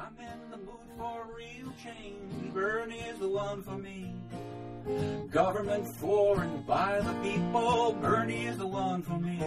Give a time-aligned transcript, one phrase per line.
[0.00, 2.54] I'm in the mood for real change.
[2.54, 4.14] Bernie is the one for me.
[5.30, 7.98] Government for and by the people.
[8.00, 9.38] Bernie is the one for me.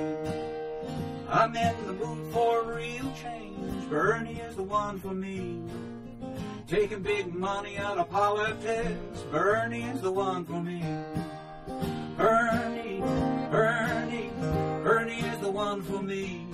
[1.28, 3.90] I'm in the mood for real change.
[3.90, 5.60] Bernie is the one for me.
[6.68, 9.22] Taking big money out of politics.
[9.32, 10.84] Bernie is the one for me.
[12.16, 13.00] Bernie,
[13.50, 14.30] Bernie,
[14.84, 16.46] Bernie is the one for me.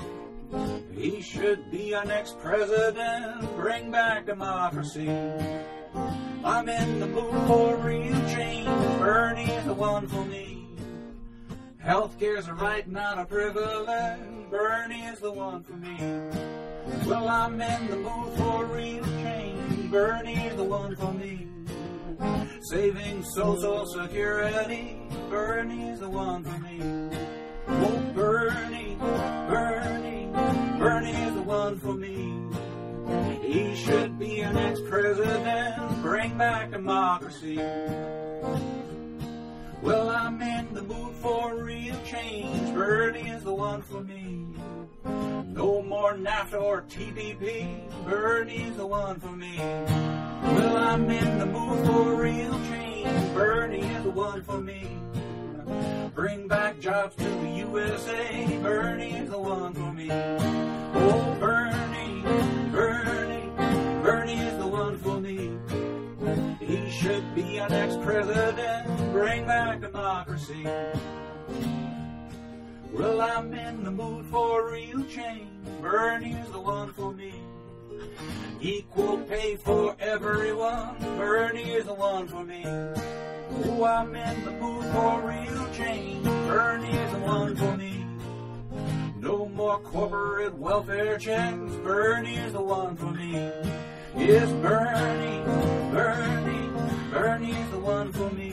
[0.96, 5.10] He should be our next president, bring back democracy.
[6.44, 8.68] I'm in the mood for real change,
[9.00, 10.68] Bernie is the one for me.
[11.84, 15.98] Healthcare's a right, not a privilege, Bernie is the one for me.
[17.06, 21.48] Well, I'm in the mood for real change, Bernie is the one for me.
[22.70, 24.98] Saving social security,
[25.30, 26.82] Bernie is the one for me.
[27.68, 30.09] Oh, Bernie, Bernie,
[30.80, 32.40] Bernie is the one for me.
[33.42, 37.58] He should be our next president, bring back democracy.
[39.82, 42.74] Well, I'm in the mood for real change.
[42.74, 44.48] Bernie is the one for me.
[45.04, 48.06] No more NAFTA or TPP.
[48.06, 49.58] Bernie's the one for me.
[49.58, 53.34] Well, I'm in the mood for real change.
[53.34, 54.88] Bernie is the one for me.
[56.16, 58.60] Bring back jobs to the USA.
[58.62, 60.10] Bernie is the one for me.
[60.12, 62.22] Oh, Bernie,
[62.72, 63.52] Bernie,
[64.04, 65.58] Bernie is the one for me.
[66.60, 68.88] He should be our next president.
[69.12, 70.66] Bring back democracy.
[72.92, 75.50] Well, I'm in the mood for real change.
[75.82, 77.34] Bernie's the one for me.
[78.60, 80.98] Equal pay for everyone.
[81.18, 82.66] Bernie is the one for me.
[83.62, 86.24] Oh, I'm in the mood for real change.
[86.24, 88.06] Bernie is the one for me.
[89.20, 91.76] No more corporate welfare checks.
[91.84, 93.34] Bernie is the one for me.
[94.16, 95.44] Yes, Bernie,
[95.92, 96.70] Bernie,
[97.12, 98.50] Bernie is the one for me.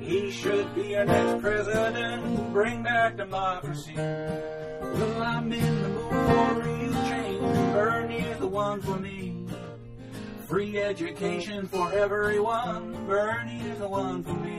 [0.00, 2.52] He should be our next president.
[2.52, 3.94] Bring back democracy.
[3.96, 7.40] Well, I'm in the mood for real change.
[7.72, 9.19] Bernie is the one for me.
[10.50, 13.06] Free education for everyone.
[13.06, 14.58] Bernie is the one for me.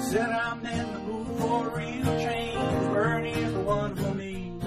[0.00, 2.92] Said I'm in the mood for real change.
[2.92, 4.58] Bernie is the one for me.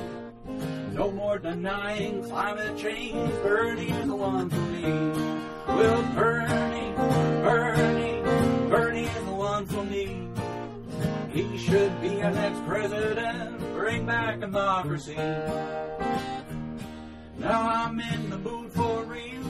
[0.93, 3.29] No more denying climate change.
[3.43, 4.83] Bernie is the one for me.
[5.67, 6.93] Well, Bernie,
[7.43, 10.29] Bernie, Bernie is the one for me.
[11.33, 13.59] He should be our next president.
[13.73, 15.17] Bring back democracy.
[17.37, 19.40] Now I'm in the mood for real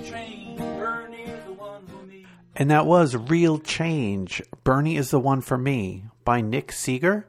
[2.56, 4.42] And that was Real Change.
[4.64, 7.28] Bernie is the one for me by Nick Seeger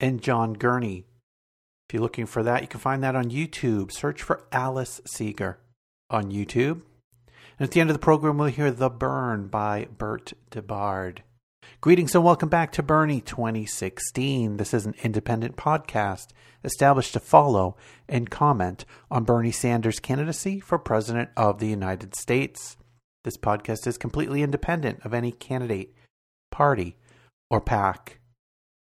[0.00, 1.04] and John Gurney.
[1.88, 3.92] If you're looking for that, you can find that on YouTube.
[3.92, 5.58] Search for Alice Seeger
[6.10, 6.82] on YouTube.
[7.58, 11.18] And at the end of the program, we'll hear The Burn by Bert DeBard.
[11.80, 14.56] Greetings and welcome back to Bernie 2016.
[14.56, 16.28] This is an independent podcast
[16.64, 17.76] established to follow
[18.08, 22.76] and comment on Bernie Sanders' candidacy for President of the United States.
[23.24, 25.94] This podcast is completely independent of any candidate,
[26.50, 26.96] party,
[27.50, 28.18] or PAC.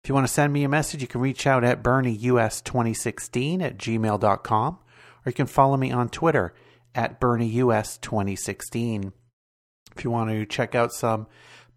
[0.04, 3.78] If you want to send me a message, you can reach out at BernieUS2016 at
[3.78, 4.80] gmail.com, or
[5.26, 6.52] you can follow me on Twitter
[6.94, 9.12] at BernieUS2016.
[9.96, 11.26] If you want to check out some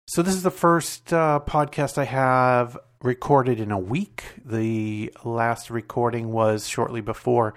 [0.07, 4.25] So this is the first uh, podcast I have recorded in a week.
[4.45, 7.55] The last recording was shortly before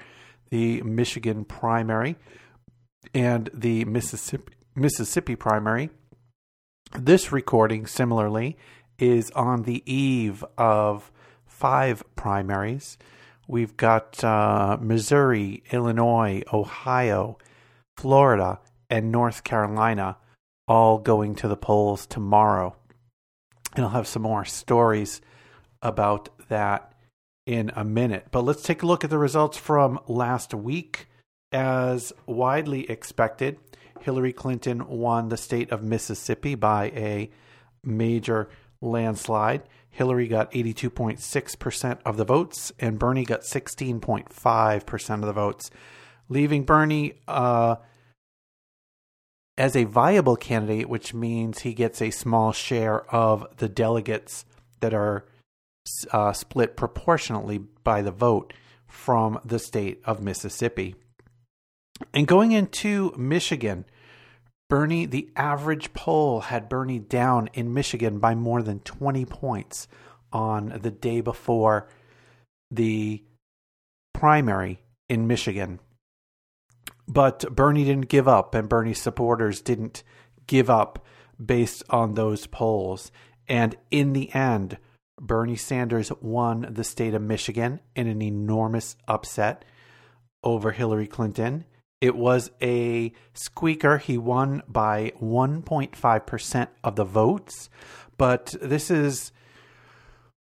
[0.49, 2.17] the Michigan primary
[3.13, 5.91] and the Mississippi Mississippi primary.
[6.99, 8.57] This recording, similarly,
[8.99, 11.13] is on the eve of
[11.61, 12.97] five primaries.
[13.47, 17.37] We've got uh, Missouri, Illinois, Ohio,
[17.99, 20.17] Florida, and North Carolina
[20.67, 22.75] all going to the polls tomorrow.
[23.77, 25.21] And I'll have some more stories
[25.83, 26.95] about that
[27.45, 28.29] in a minute.
[28.31, 31.09] But let's take a look at the results from last week.
[31.53, 33.59] As widely expected,
[34.01, 37.31] Hillary Clinton won the state of Mississippi by a
[37.85, 38.49] major
[38.81, 39.63] landslide.
[40.01, 45.71] Hillary got 82.6% of the votes, and Bernie got 16.5% of the votes,
[46.31, 47.77] leaving Bernie uh,
[49.59, 54.47] as a viable candidate, which means he gets a small share of the delegates
[54.81, 55.27] that are
[56.11, 58.55] uh, split proportionately by the vote
[58.87, 60.95] from the state of Mississippi.
[62.15, 63.85] And going into Michigan,
[64.71, 69.89] Bernie, the average poll had Bernie down in Michigan by more than 20 points
[70.33, 71.89] on the day before
[72.71, 73.23] the
[74.15, 75.81] primary in Michigan.
[77.09, 80.05] But Bernie didn't give up, and Bernie's supporters didn't
[80.47, 81.05] give up
[81.45, 83.11] based on those polls.
[83.49, 84.79] And in the end,
[85.21, 89.65] Bernie Sanders won the state of Michigan in an enormous upset
[90.45, 91.65] over Hillary Clinton.
[92.01, 93.99] It was a squeaker.
[93.99, 97.69] He won by 1.5% of the votes.
[98.17, 99.33] But this is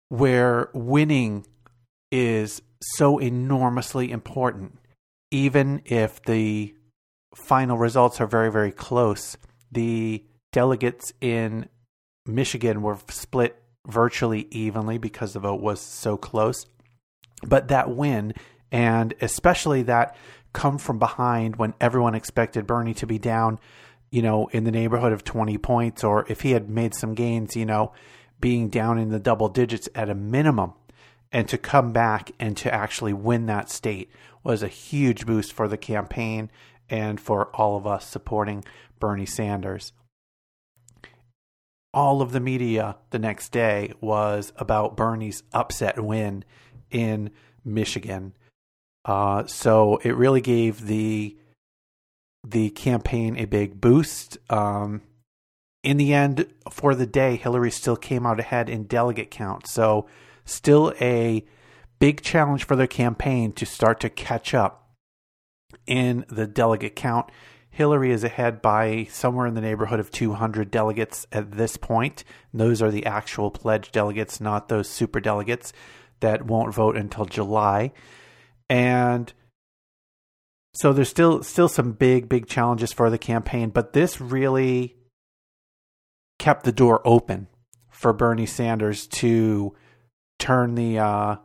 [0.09, 1.47] where winning
[2.11, 4.79] is so enormously important.
[5.31, 6.75] Even if the
[7.35, 9.37] final results are very, very close,
[9.73, 11.69] the delegates in
[12.27, 16.67] Michigan were split virtually evenly because the vote was so close.
[17.43, 18.35] But that win,
[18.75, 20.17] and especially that
[20.53, 23.61] come from behind when everyone expected Bernie to be down,
[24.11, 27.55] you know, in the neighborhood of 20 points, or if he had made some gains,
[27.55, 27.93] you know,
[28.41, 30.73] being down in the double digits at a minimum.
[31.31, 34.11] And to come back and to actually win that state
[34.43, 36.51] was a huge boost for the campaign
[36.91, 38.65] and for all of us supporting
[38.99, 39.93] Bernie Sanders
[41.93, 46.45] all of the media the next day was about Bernie's upset win
[46.91, 47.31] in
[47.65, 48.35] Michigan.
[49.05, 51.37] Uh, so it really gave the
[52.47, 54.39] the campaign a big boost.
[54.51, 55.03] Um,
[55.83, 59.67] in the end, for the day, Hillary still came out ahead in delegate count.
[59.67, 60.07] So
[60.45, 61.45] still a
[61.99, 64.91] big challenge for the campaign to start to catch up
[65.87, 67.31] in the delegate count.
[67.71, 72.23] Hillary is ahead by somewhere in the neighborhood of 200 delegates at this point.
[72.53, 75.73] those are the actual pledged delegates, not those super delegates
[76.21, 77.93] that won't vote until July.
[78.75, 79.33] And
[80.75, 84.97] so there's still still some big big challenges for the campaign, but this really
[86.41, 87.47] kept the door open
[87.89, 89.77] for Bernie Sanders to
[90.41, 91.37] turn the uh,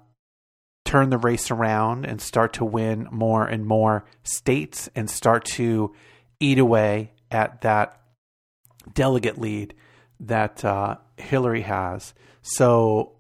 [0.86, 5.94] turn the race around and start to win more and more states and start to
[6.40, 8.02] eat away at that
[8.92, 9.76] delegate lead
[10.20, 12.16] that uh, Hillary has.
[12.42, 13.18] So,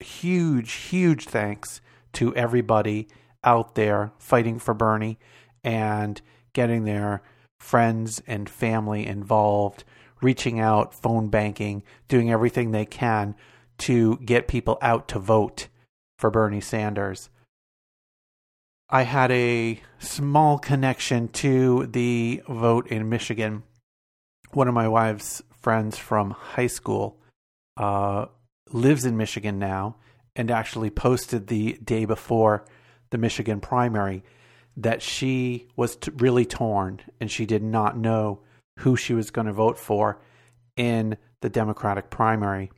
[0.00, 1.80] huge, huge thanks
[2.14, 3.08] to everybody
[3.44, 5.18] out there fighting for Bernie
[5.62, 6.20] and
[6.52, 7.22] getting their
[7.58, 9.84] friends and family involved,
[10.22, 13.34] reaching out, phone banking, doing everything they can
[13.78, 15.68] to get people out to vote
[16.18, 17.30] for Bernie Sanders.
[18.90, 23.62] I had a small connection to the vote in Michigan.
[24.52, 27.20] One of my wife's friends from high school
[27.76, 28.26] uh,
[28.72, 29.96] lives in Michigan now
[30.38, 32.64] and actually posted the day before
[33.10, 34.22] the Michigan primary
[34.76, 38.40] that she was t- really torn and she did not know
[38.78, 40.22] who she was going to vote for
[40.76, 42.70] in the Democratic primary.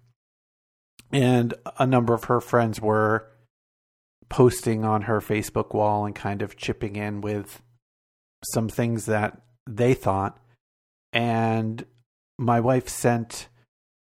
[1.12, 3.28] And a number of her friends were
[4.30, 7.60] posting on her Facebook wall and kind of chipping in with
[8.54, 10.38] some things that they thought.
[11.12, 11.84] And
[12.38, 13.48] my wife sent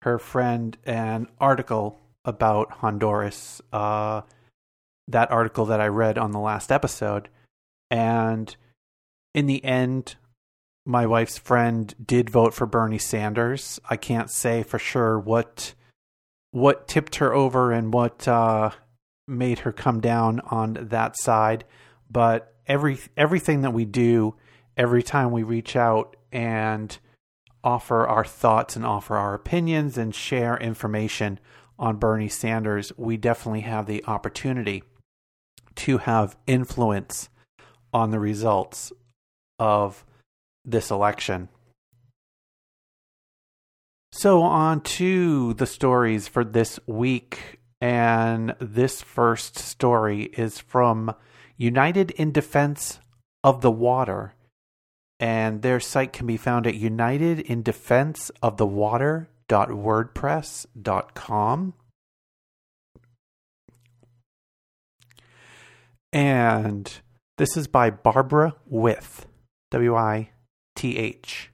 [0.02, 4.22] her friend an article about Honduras, uh,
[5.08, 7.28] that article that I read on the last episode.
[7.90, 8.54] And
[9.34, 10.16] in the end,
[10.84, 13.80] my wife's friend did vote for Bernie Sanders.
[13.88, 15.74] I can't say for sure what
[16.50, 18.70] what tipped her over and what uh,
[19.26, 21.64] made her come down on that side.
[22.10, 24.34] But every everything that we do,
[24.76, 26.96] every time we reach out and
[27.62, 31.38] offer our thoughts and offer our opinions and share information
[31.78, 34.82] on Bernie Sanders, we definitely have the opportunity
[35.76, 37.28] to have influence
[37.92, 38.92] on the results
[39.58, 40.04] of
[40.64, 41.48] this election.
[44.12, 47.60] So, on to the stories for this week.
[47.80, 51.14] And this first story is from
[51.56, 52.98] United in Defense
[53.44, 54.34] of the Water.
[55.20, 56.74] And their site can be found at
[59.48, 61.74] unitedindefenseofthewater.wordpress.com.
[66.10, 66.90] And
[67.36, 69.26] this is by Barbara With,
[69.70, 70.30] W I
[70.74, 71.50] T H.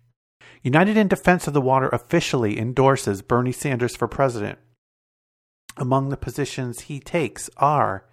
[0.62, 4.58] United in Defense of the Water officially endorses Bernie Sanders for president
[5.76, 8.06] among the positions he takes are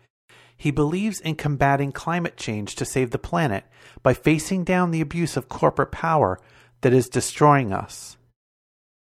[0.58, 3.64] he believes in combating climate change to save the planet
[4.04, 6.40] by facing down the abuse of corporate power
[6.82, 8.18] that is destroying us.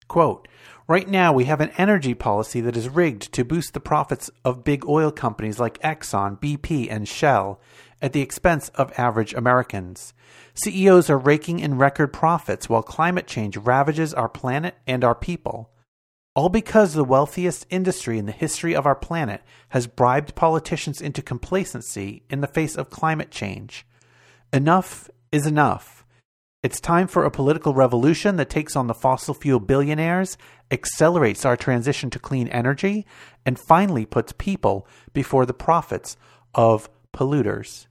[0.10, 0.48] Quote,
[0.90, 4.64] Right now, we have an energy policy that is rigged to boost the profits of
[4.64, 7.62] big oil companies like Exxon, BP, and Shell,
[8.02, 10.16] at the expense of average Americans.
[10.56, 15.70] CEOs are raking in record profits while climate change ravages our planet and our people.
[16.34, 21.22] All because the wealthiest industry in the history of our planet has bribed politicians into
[21.22, 23.86] complacency in the face of climate change.
[24.52, 25.99] Enough is enough.
[26.62, 30.38] It's time for a political revolution that takes on the fossil fuel billionaires,
[30.70, 33.06] accelerates our transition to clean energy,
[33.46, 36.18] and finally puts people before the profits
[36.54, 37.88] of polluters.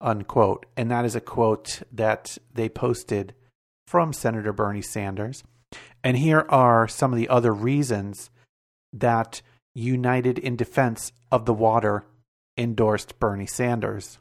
[0.00, 0.64] Unquote.
[0.74, 3.34] And that is a quote that they posted
[3.86, 5.44] from Senator Bernie Sanders.
[6.02, 8.30] And here are some of the other reasons
[8.90, 9.42] that
[9.74, 12.06] United in Defense of the Water
[12.56, 14.18] endorsed Bernie Sanders.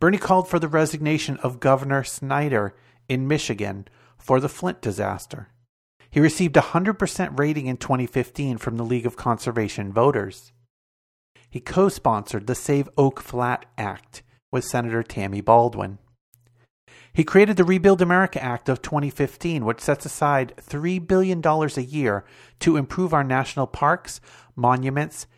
[0.00, 2.74] Bernie called for the resignation of Governor Snyder
[3.08, 5.48] in Michigan for the Flint disaster.
[6.10, 10.52] He received a 100% rating in 2015 from the League of Conservation Voters.
[11.50, 15.98] He co sponsored the Save Oak Flat Act with Senator Tammy Baldwin.
[17.12, 22.24] He created the Rebuild America Act of 2015, which sets aside $3 billion a year
[22.58, 24.20] to improve our national parks,
[24.56, 25.28] monuments,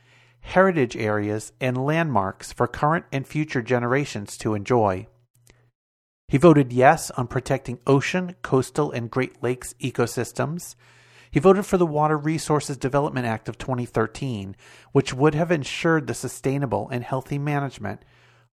[0.46, 5.06] heritage areas, and landmarks for current and future generations to enjoy.
[6.28, 10.76] He voted yes on protecting ocean, coastal, and Great Lakes ecosystems.
[11.32, 14.54] He voted for the Water Resources Development Act of 2013,
[14.92, 18.04] which would have ensured the sustainable and healthy management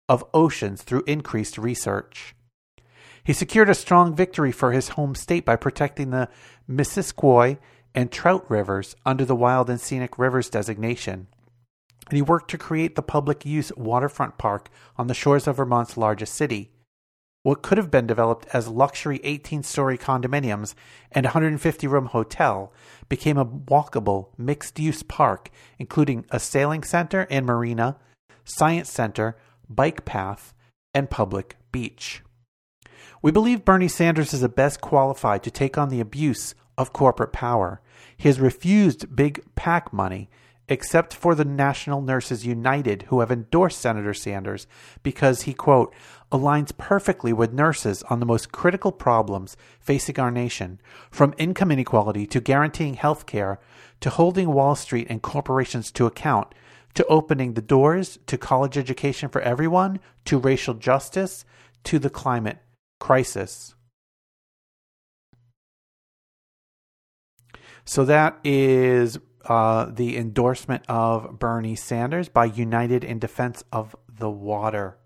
[0.09, 2.35] of oceans through increased research.
[3.23, 6.27] He secured a strong victory for his home state by protecting the
[6.67, 7.59] Missisquoi
[7.93, 11.27] and Trout rivers under the Wild and Scenic Rivers designation.
[12.10, 15.98] And he worked to create the public use waterfront park on the shores of Vermont's
[15.98, 16.72] largest city.
[17.43, 20.75] What could have been developed as luxury 18 story condominiums
[21.12, 22.72] and 150 room hotel
[23.10, 27.98] became a walkable mixed use park, including a sailing center and marina,
[28.45, 29.38] science center,
[29.69, 30.53] bike path,
[30.93, 32.22] and public beach.
[33.22, 37.33] We believe Bernie Sanders is the best qualified to take on the abuse of corporate
[37.33, 37.81] power.
[38.15, 40.29] He has refused big PAC money,
[40.70, 44.65] except for the National Nurses United, who have endorsed Senator Sanders
[45.01, 45.93] because he, quote,
[46.32, 50.79] aligns perfectly with nurses on the most critical problems facing our nation,
[51.12, 53.60] from income inequality to guaranteeing health care,
[54.00, 56.55] to holding Wall Street and corporations to account,
[56.93, 61.46] to opening the doors to college education for everyone, to racial justice,
[61.84, 62.60] to the climate
[63.00, 63.75] crisis.
[67.86, 74.29] So that is uh, the endorsement of Bernie Sanders by United in Defense of the
[74.29, 74.97] Water.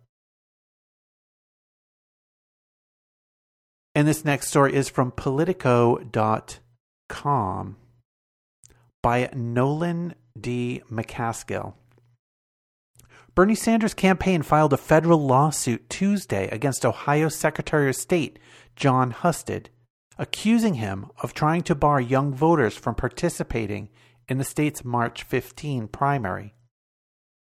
[3.95, 6.07] And this next story is from Politico.com
[9.01, 10.83] by Nolan D.
[10.91, 11.73] McCaskill.
[13.33, 18.39] Bernie Sanders' campaign filed a federal lawsuit Tuesday against Ohio Secretary of State
[18.75, 19.69] John Husted,
[20.17, 23.89] accusing him of trying to bar young voters from participating
[24.27, 26.53] in the state's March 15 primary.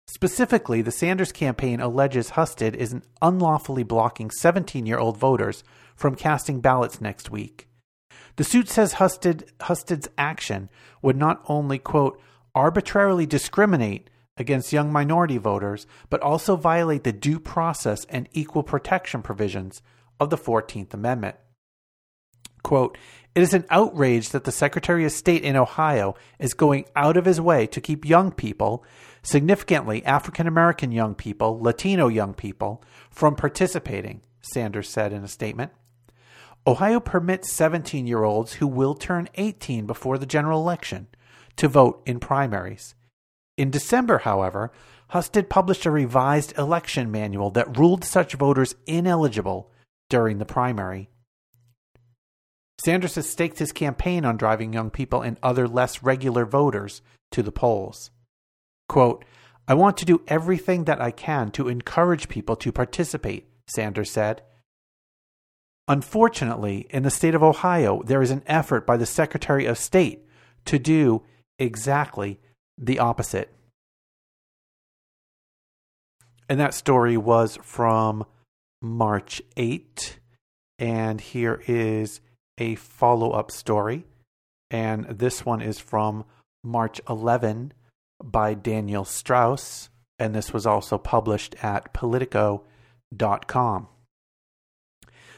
[0.07, 5.63] Specifically, the Sanders campaign alleges Husted is unlawfully blocking 17 year old voters
[5.95, 7.67] from casting ballots next week.
[8.35, 10.69] The suit says Husted, Husted's action
[11.01, 12.19] would not only, quote,
[12.55, 19.21] arbitrarily discriminate against young minority voters, but also violate the due process and equal protection
[19.21, 19.81] provisions
[20.19, 21.35] of the 14th Amendment.
[22.63, 22.97] Quote,
[23.33, 27.25] it is an outrage that the Secretary of State in Ohio is going out of
[27.25, 28.83] his way to keep young people,
[29.23, 35.71] significantly African American young people, Latino young people, from participating, Sanders said in a statement.
[36.67, 41.07] Ohio permits 17 year olds who will turn 18 before the general election
[41.55, 42.95] to vote in primaries.
[43.57, 44.71] In December, however,
[45.11, 49.69] Husted published a revised election manual that ruled such voters ineligible
[50.09, 51.09] during the primary.
[52.83, 57.43] Sanders has staked his campaign on driving young people and other less regular voters to
[57.43, 58.09] the polls.
[58.89, 59.23] Quote,
[59.67, 64.41] I want to do everything that I can to encourage people to participate, Sanders said.
[65.87, 70.25] Unfortunately, in the state of Ohio, there is an effort by the Secretary of State
[70.65, 71.21] to do
[71.59, 72.39] exactly
[72.77, 73.53] the opposite.
[76.49, 78.25] And that story was from
[78.81, 80.19] March 8.
[80.79, 82.21] And here is
[82.57, 84.05] a follow up story.
[84.69, 86.25] And this one is from
[86.63, 87.73] March 11
[88.23, 89.89] by Daniel Strauss.
[90.19, 93.87] And this was also published at Politico.com.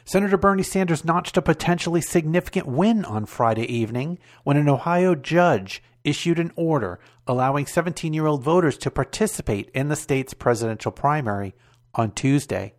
[0.05, 5.81] Senator Bernie Sanders notched a potentially significant win on Friday evening when an Ohio judge
[6.03, 11.55] issued an order allowing 17 year old voters to participate in the state's presidential primary
[11.95, 12.73] on Tuesday.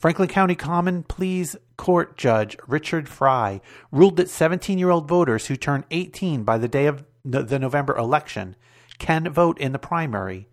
[0.00, 3.60] Franklin County Common Pleas Court Judge Richard Frye
[3.92, 7.94] ruled that 17 year old voters who turn 18 by the day of the November
[7.94, 8.56] election
[8.98, 10.48] can vote in the primary,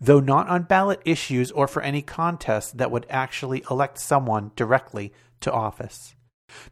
[0.00, 5.12] though not on ballot issues or for any contest that would actually elect someone directly
[5.40, 6.14] to office.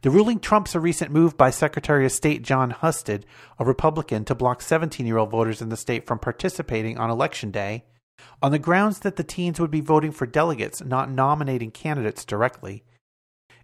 [0.01, 3.25] The ruling trumps a recent move by Secretary of State John Husted,
[3.59, 7.51] a Republican, to block 17 year old voters in the state from participating on Election
[7.51, 7.83] Day
[8.41, 12.83] on the grounds that the teens would be voting for delegates, not nominating candidates directly.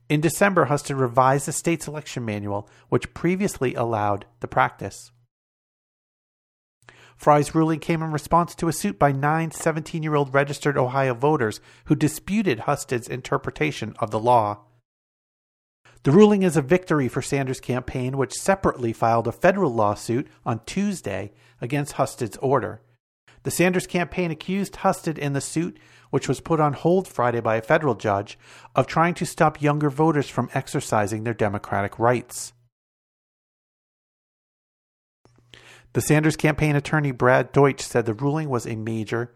[0.10, 5.12] In December, Husted revised the state's election manual, which previously allowed the practice.
[7.16, 11.14] Frye's ruling came in response to a suit by nine 17 year old registered Ohio
[11.14, 14.60] voters who disputed Husted's interpretation of the law.
[16.04, 20.62] The ruling is a victory for Sanders' campaign, which separately filed a federal lawsuit on
[20.66, 22.82] Tuesday against Husted's order.
[23.44, 25.78] The Sanders campaign accused Husted in the suit,
[26.10, 28.38] which was put on hold Friday by a federal judge,
[28.76, 32.54] of trying to stop younger voters from exercising their democratic rights.
[35.94, 39.34] The Sanders campaign attorney Brad Deutsch said the ruling was a major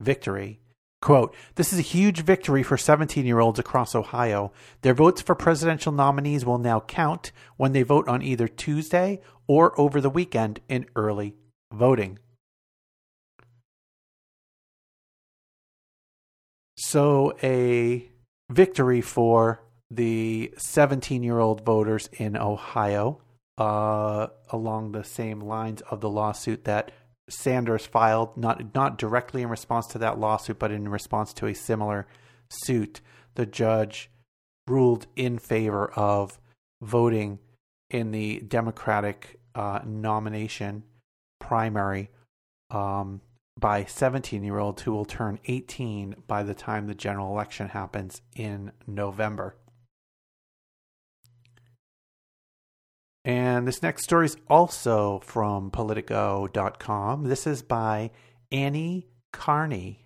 [0.00, 0.60] victory.
[1.02, 4.52] Quote, This is a huge victory for 17 year olds across Ohio.
[4.82, 9.78] Their votes for presidential nominees will now count when they vote on either Tuesday or
[9.80, 11.34] over the weekend in early
[11.72, 12.18] voting.
[16.76, 18.08] So, a
[18.50, 23.20] victory for the 17 year old voters in Ohio
[23.58, 26.92] uh, along the same lines of the lawsuit that
[27.28, 31.54] Sanders filed, not not directly in response to that lawsuit, but in response to a
[31.54, 32.06] similar
[32.48, 33.00] suit.
[33.34, 34.10] The judge
[34.68, 36.38] ruled in favor of
[36.82, 37.40] voting
[37.90, 40.84] in the Democratic uh, nomination
[41.40, 42.10] primary
[42.70, 43.20] um,
[43.58, 48.20] by 17 year olds who will turn 18 by the time the general election happens
[48.34, 49.56] in November.
[53.24, 57.24] And this next story is also from Politico.com.
[57.24, 58.12] This is by
[58.52, 59.98] Annie Karni.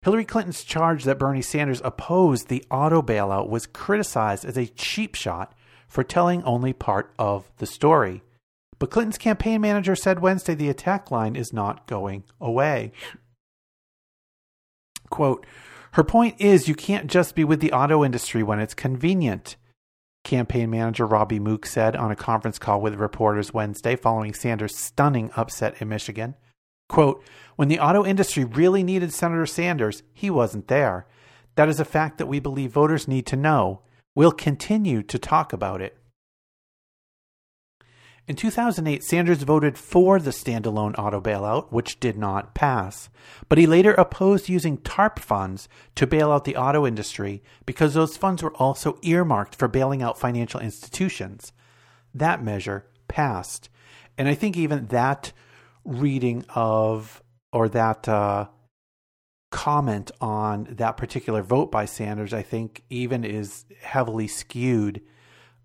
[0.00, 5.14] Hillary Clinton's charge that Bernie Sanders opposed the auto bailout was criticized as a cheap
[5.14, 5.54] shot
[5.88, 8.22] for telling only part of the story.
[8.84, 12.92] But Clinton's campaign manager said Wednesday the attack line is not going away.
[15.08, 15.46] Quote,
[15.92, 19.56] her point is you can't just be with the auto industry when it's convenient
[20.22, 25.30] campaign manager Robbie Mook said on a conference call with reporters Wednesday following Sanders' stunning
[25.34, 26.34] upset in Michigan.
[26.86, 27.24] Quote,
[27.56, 31.06] when the auto industry really needed Senator Sanders, he wasn't there.
[31.54, 33.80] That is a fact that we believe voters need to know.
[34.14, 35.96] We'll continue to talk about it.
[38.26, 43.10] In 2008, Sanders voted for the standalone auto bailout, which did not pass.
[43.50, 48.16] But he later opposed using TARP funds to bail out the auto industry because those
[48.16, 51.52] funds were also earmarked for bailing out financial institutions.
[52.14, 53.68] That measure passed.
[54.16, 55.32] And I think even that
[55.84, 58.46] reading of, or that uh,
[59.50, 65.02] comment on that particular vote by Sanders, I think even is heavily skewed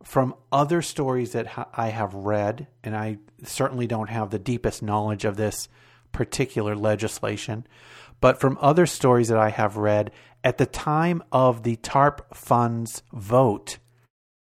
[0.04, 4.82] from other stories that ha- I have read, and I certainly don't have the deepest
[4.82, 5.68] knowledge of this
[6.12, 7.66] particular legislation,
[8.22, 10.12] but from other stories that I have read,
[10.44, 13.78] at the time of the TARP funds vote,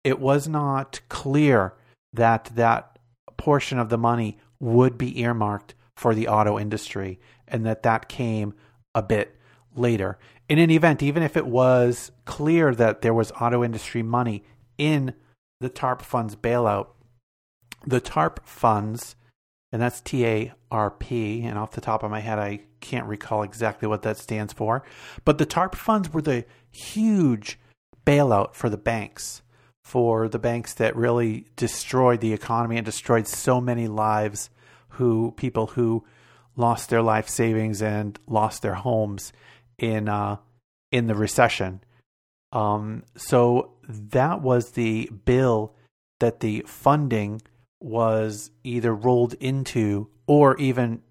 [0.04, 1.76] it was not clear
[2.14, 3.00] that that
[3.38, 8.54] portion of the money would be earmarked for the auto industry and that that came
[8.96, 9.36] a bit
[9.76, 10.18] later.
[10.50, 14.44] In any event, even if it was clear that there was auto industry money
[14.78, 15.14] in
[15.64, 16.88] the TARP funds bailout.
[17.88, 19.16] The TARP funds,
[19.72, 23.08] and that's T A R P, and off the top of my head, I can't
[23.08, 24.84] recall exactly what that stands for,
[25.24, 27.58] but the TARP funds were the huge
[28.06, 29.42] bailout for the banks,
[29.84, 34.50] for the banks that really destroyed the economy and destroyed so many lives
[34.90, 36.04] who people who
[36.56, 39.32] lost their life savings and lost their homes
[39.78, 40.36] in uh,
[40.92, 41.82] in the recession.
[42.54, 45.74] Um, so that was the bill
[46.20, 47.42] that the funding
[47.82, 51.02] was either rolled into or even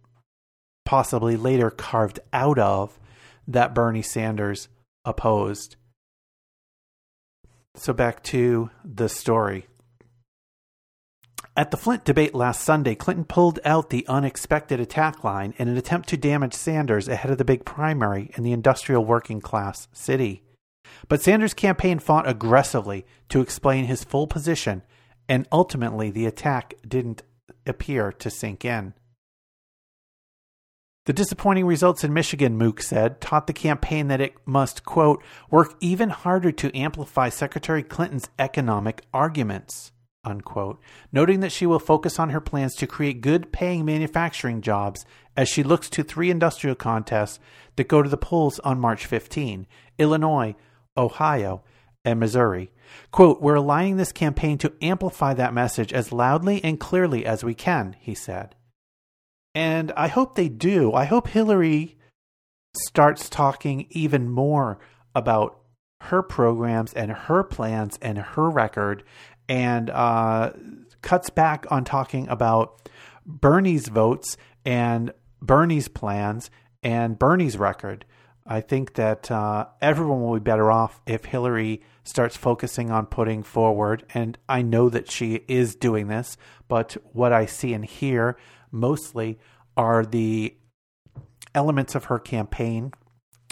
[0.84, 2.98] possibly later carved out of
[3.46, 4.68] that Bernie Sanders
[5.04, 5.76] opposed.
[7.74, 9.66] So back to the story.
[11.54, 15.76] At the Flint debate last Sunday, Clinton pulled out the unexpected attack line in an
[15.76, 20.42] attempt to damage Sanders ahead of the big primary in the industrial working class city.
[21.08, 24.82] But Sanders' campaign fought aggressively to explain his full position,
[25.28, 27.22] and ultimately the attack didn't
[27.66, 28.94] appear to sink in.
[31.04, 35.74] The disappointing results in Michigan, Mook said, taught the campaign that it must, quote, work
[35.80, 39.90] even harder to amplify Secretary Clinton's economic arguments,
[40.22, 45.04] unquote, noting that she will focus on her plans to create good paying manufacturing jobs
[45.36, 47.40] as she looks to three industrial contests
[47.74, 49.66] that go to the polls on March 15
[49.98, 50.54] Illinois,
[50.96, 51.62] Ohio,
[52.04, 52.72] and Missouri.
[53.10, 57.54] Quote, We're aligning this campaign to amplify that message as loudly and clearly as we
[57.54, 58.54] can, he said.
[59.54, 60.92] And I hope they do.
[60.92, 61.96] I hope Hillary
[62.74, 64.78] starts talking even more
[65.14, 65.58] about
[66.02, 69.04] her programs and her plans and her record
[69.48, 70.52] and uh,
[71.02, 72.88] cuts back on talking about
[73.26, 76.50] Bernie's votes and Bernie's plans
[76.82, 78.04] and Bernie's record.
[78.46, 83.42] I think that uh, everyone will be better off if Hillary starts focusing on putting
[83.42, 88.36] forward, and I know that she is doing this, but what I see and hear
[88.72, 89.38] mostly
[89.76, 90.56] are the
[91.54, 92.92] elements of her campaign,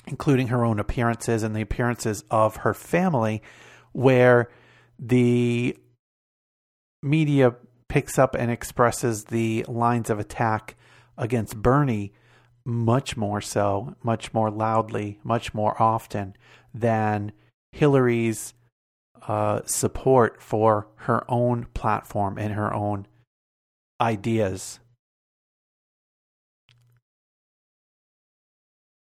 [0.07, 3.43] including her own appearances and the appearances of her family,
[3.93, 4.51] where
[4.99, 5.77] the
[7.03, 7.55] media
[7.89, 10.77] picks up and expresses the lines of attack
[11.17, 12.13] against Bernie
[12.65, 16.37] much more so, much more loudly, much more often
[16.75, 17.33] than
[17.73, 18.55] Hillary's
[19.27, 23.07] uh, support for her own platform and her own
[24.01, 24.81] ideas.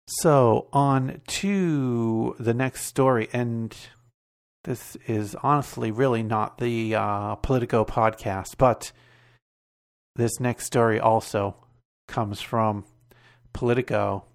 [0.07, 3.75] So, on to the next story, and
[4.63, 8.93] this is honestly really not the uh, Politico podcast, but
[10.15, 11.57] this next story also
[12.07, 12.85] comes from
[13.53, 14.25] Politico.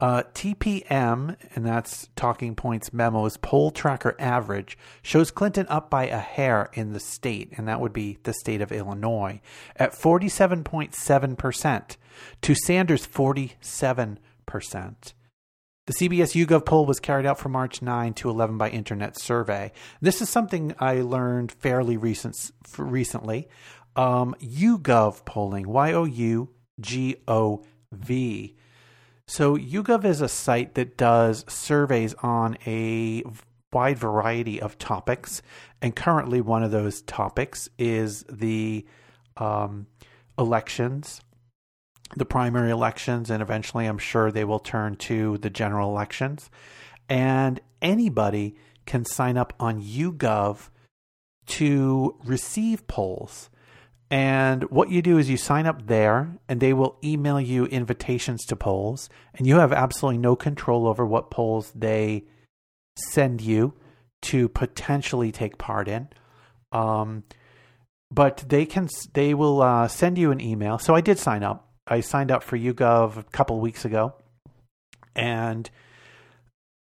[0.00, 6.18] Uh, TPM, and that's Talking Points Memos, poll tracker average shows Clinton up by a
[6.18, 9.42] hair in the state, and that would be the state of Illinois,
[9.76, 11.96] at 47.7%
[12.40, 15.12] to Sanders' 47%.
[15.90, 19.72] The CBS YouGov poll was carried out from March 9 to 11 by Internet Survey.
[20.00, 23.48] This is something I learned fairly recent, recently.
[23.96, 26.48] Um, YouGov polling, Y O U
[26.78, 28.54] G O V.
[29.26, 33.24] So, YouGov is a site that does surveys on a
[33.72, 35.42] wide variety of topics.
[35.82, 38.86] And currently, one of those topics is the
[39.38, 39.88] um,
[40.38, 41.20] elections
[42.16, 46.50] the primary elections, and eventually I'm sure they will turn to the general elections.
[47.08, 50.68] And anybody can sign up on YouGov
[51.46, 53.50] to receive polls.
[54.10, 58.44] And what you do is you sign up there, and they will email you invitations
[58.46, 62.24] to polls, and you have absolutely no control over what polls they
[62.96, 63.74] send you
[64.22, 66.08] to potentially take part in.
[66.72, 67.22] Um,
[68.10, 70.78] but they can they will uh, send you an email.
[70.78, 74.14] So I did sign up, I signed up for YouGov a couple weeks ago,
[75.14, 75.68] and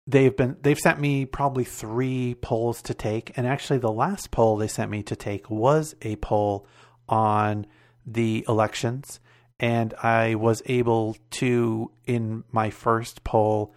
[0.07, 4.57] they've been they've sent me probably three polls to take, and actually the last poll
[4.57, 6.67] they sent me to take was a poll
[7.07, 7.67] on
[8.05, 9.19] the elections,
[9.59, 13.75] and I was able to in my first poll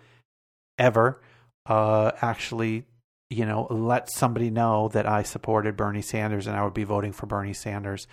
[0.79, 1.21] ever
[1.67, 2.87] uh, actually
[3.31, 7.13] you know, let somebody know that I supported Bernie Sanders and I would be voting
[7.13, 8.09] for Bernie Sanders.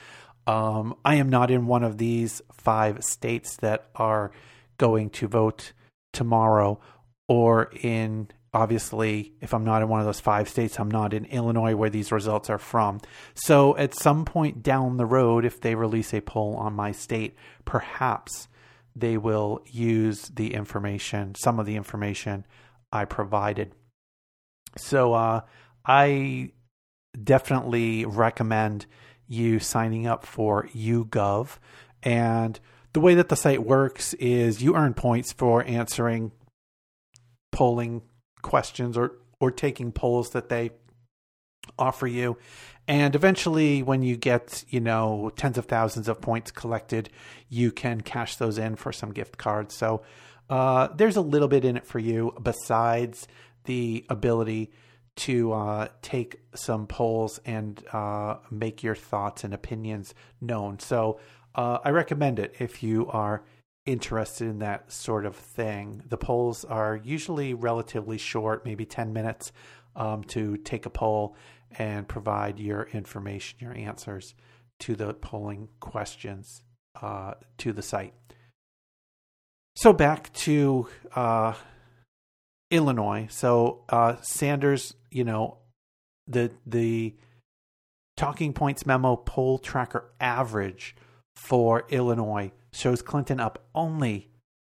[0.47, 4.31] Um, I am not in one of these five states that are
[4.77, 5.73] going to vote
[6.13, 6.79] tomorrow,
[7.27, 11.25] or in obviously, if I'm not in one of those five states, I'm not in
[11.25, 12.99] Illinois where these results are from.
[13.35, 17.35] So at some point down the road, if they release a poll on my state,
[17.65, 18.47] perhaps
[18.95, 22.45] they will use the information, some of the information
[22.91, 23.73] I provided.
[24.77, 25.41] So uh,
[25.85, 26.51] I
[27.21, 28.85] definitely recommend
[29.27, 31.57] you signing up for YouGov.
[32.03, 32.59] And
[32.93, 36.31] the way that the site works is you earn points for answering
[37.51, 38.01] polling
[38.41, 40.71] questions or or taking polls that they
[41.77, 42.37] offer you
[42.87, 47.09] and eventually when you get you know tens of thousands of points collected
[47.49, 50.01] you can cash those in for some gift cards so
[50.49, 53.27] uh, there's a little bit in it for you besides
[53.65, 54.71] the ability
[55.17, 61.19] to uh, take some polls and uh, make your thoughts and opinions known so
[61.55, 63.43] uh, i recommend it if you are
[63.87, 66.03] interested in that sort of thing.
[66.07, 69.51] The polls are usually relatively short, maybe 10 minutes
[69.95, 71.35] um, to take a poll
[71.79, 74.35] and provide your information, your answers
[74.79, 76.61] to the polling questions
[77.01, 78.13] uh, to the site.
[79.75, 81.53] So back to uh,
[82.69, 83.27] Illinois.
[83.29, 85.57] So uh, Sanders, you know,
[86.27, 87.15] the the
[88.15, 90.95] talking points memo poll tracker average
[91.35, 94.29] for Illinois shows Clinton up only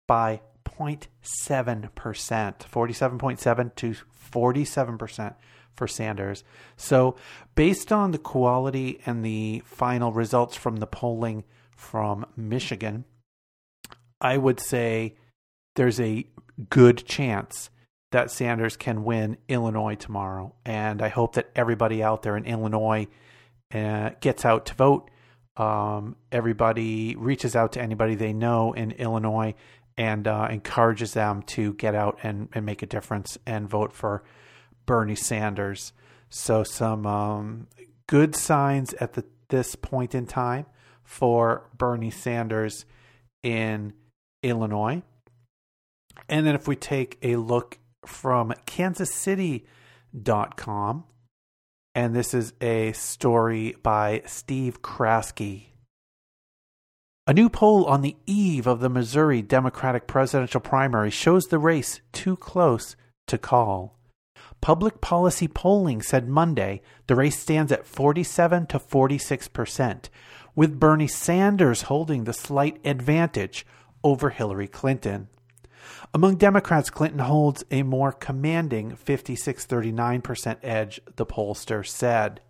[0.07, 3.95] by 0.7%, 47.7 to
[4.33, 5.35] 47%
[5.73, 6.45] for Sanders.
[6.77, 7.17] So,
[7.55, 13.05] based on the quality and the final results from the polling from Michigan,
[14.21, 15.17] I would say
[15.77, 16.27] there's a
[16.69, 17.71] good chance
[18.13, 20.55] that Sanders can win Illinois tomorrow.
[20.65, 23.07] And I hope that everybody out there in Illinois
[23.73, 25.11] uh, gets out to vote
[25.61, 29.55] um, everybody reaches out to anybody they know in Illinois
[29.99, 34.23] and uh, encourages them to get out and, and make a difference and vote for
[34.87, 35.93] Bernie Sanders.
[36.31, 37.67] So, some um,
[38.07, 40.65] good signs at the, this point in time
[41.03, 42.87] for Bernie Sanders
[43.43, 43.93] in
[44.43, 45.03] Illinois.
[46.29, 51.05] And then, if we take a look from kansascity.com,
[51.95, 55.67] and this is a story by Steve Kraske.
[57.27, 62.01] A new poll on the eve of the Missouri Democratic presidential primary shows the race
[62.13, 62.97] too close
[63.29, 63.99] to call.
[64.61, 70.11] Public policy polling said Monday the race stands at 47 to 46 percent,
[70.55, 73.67] with Bernie Sanders holding the slight advantage
[74.03, 75.29] over Hillary Clinton.
[76.13, 82.41] Among Democrats, Clinton holds a more commanding 56 39% edge, the pollster said.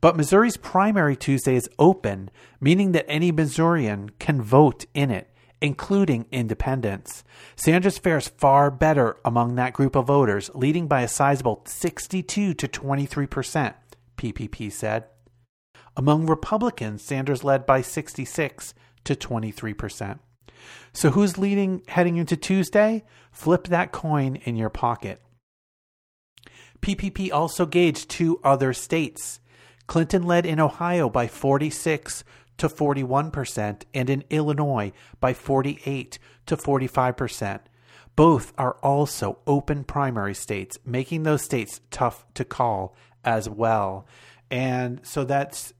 [0.00, 5.28] But Missouri's primary Tuesday is open, meaning that any Missourian can vote in it,
[5.60, 7.24] including independents.
[7.56, 12.66] Sanders fares far better among that group of voters, leading by a sizable 62 to
[12.66, 13.74] 23%,
[14.16, 15.04] PPP said.
[15.94, 18.72] Among Republicans, Sanders led by 66
[19.04, 20.20] to 23%.
[20.92, 23.04] So who's leading heading into Tuesday?
[23.32, 25.20] Flip that coin in your pocket.
[26.80, 29.40] PPP also gauged two other states.
[29.86, 32.24] Clinton led in Ohio by 46
[32.58, 37.60] to 41% and in Illinois by 48 to 45%.
[38.16, 42.94] Both are also open primary states, making those states tough to call
[43.24, 44.06] as well.
[44.50, 45.72] And so that's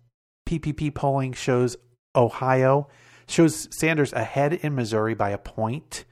[0.47, 1.77] PPP polling shows
[2.17, 2.89] Ohio
[3.31, 6.05] shows Sanders ahead in Missouri by a point.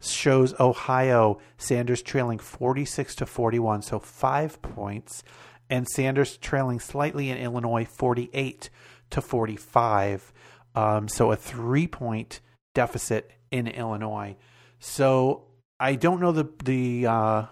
[0.00, 5.24] Shows Ohio Sanders trailing 46 to 41, so five points,
[5.70, 8.68] and Sanders trailing slightly in Illinois 48
[9.10, 10.32] to 45,
[10.74, 12.40] um, so a three point
[12.74, 14.36] deficit in Illinois.
[14.78, 15.44] So
[15.80, 17.46] I don't know the the uh,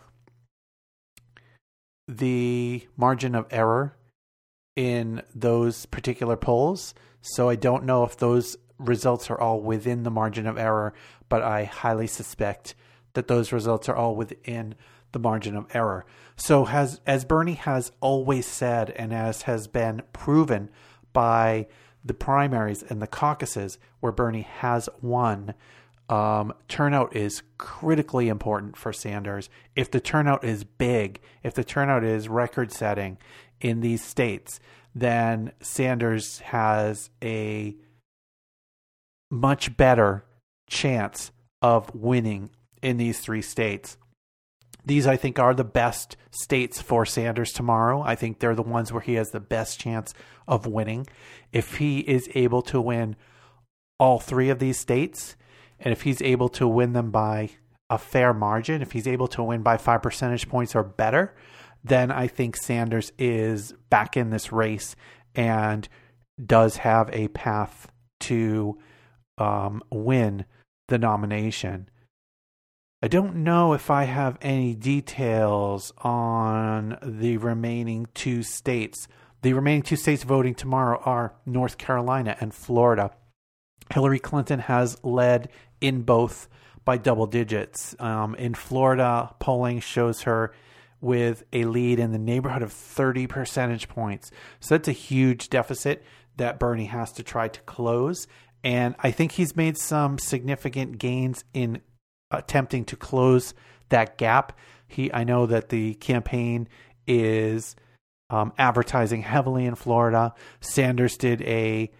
[2.07, 3.97] the margin of error
[4.77, 6.95] in those particular polls.
[7.23, 10.95] So I don't know if those results are all within the margin of error,
[11.29, 12.75] but I highly suspect
[13.15, 14.75] that those results are all within
[15.13, 16.05] the margin of error.
[16.37, 20.69] So, has, as Bernie has always said, and as has been proven
[21.13, 21.69] by
[22.05, 25.55] the primaries and the caucuses where Bernie has won,
[26.09, 29.49] um, turnout is critically important for Sanders.
[29.75, 33.17] If the turnout is big, if the turnout is record setting
[33.61, 34.61] in these states,
[34.95, 37.77] then Sanders has a
[39.35, 40.25] much better
[40.69, 42.51] chance of winning
[42.83, 43.97] in these three states.
[44.87, 48.03] These, I think, are the best states for Sanders tomorrow.
[48.03, 50.15] I think they're the ones where he has the best chance
[50.47, 51.07] of winning.
[51.53, 53.17] If he is able to win
[53.99, 55.37] all three of these states,
[55.79, 57.51] And if he's able to win them by
[57.91, 61.35] a fair margin, if he's able to win by five percentage points or better,
[61.83, 64.97] then I think Sanders is back in this race
[65.35, 65.89] and
[66.45, 67.89] does have a path
[68.21, 68.79] to
[69.39, 70.45] um, win
[70.89, 71.89] the nomination.
[73.03, 79.09] I don't know if I have any details on the remaining two states.
[79.43, 83.11] The remaining two states voting tomorrow are North Carolina and Florida.
[83.93, 85.51] Hillary Clinton has led
[85.83, 86.49] in both
[86.85, 87.95] by double digits.
[87.99, 90.55] Um, in Florida, polling shows her
[91.01, 94.31] with a lead in the neighborhood of 30 percentage points.
[94.61, 96.03] So that's a huge deficit
[96.37, 98.27] that Bernie has to try to close.
[98.65, 101.83] And I think he's made some significant gains in
[102.31, 103.55] attempting to close
[103.91, 104.59] that gap.
[104.89, 106.69] He, I know that the campaign
[107.07, 107.77] is
[108.31, 110.35] um, advertising heavily in Florida.
[110.61, 111.93] Sanders did a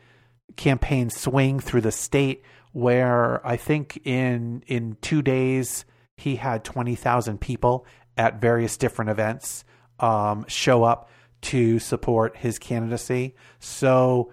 [0.57, 5.85] campaign swing through the state where I think in in two days
[6.17, 9.65] he had twenty thousand people at various different events
[10.01, 11.11] um, show up
[11.43, 13.35] to support his candidacy.
[13.59, 14.33] So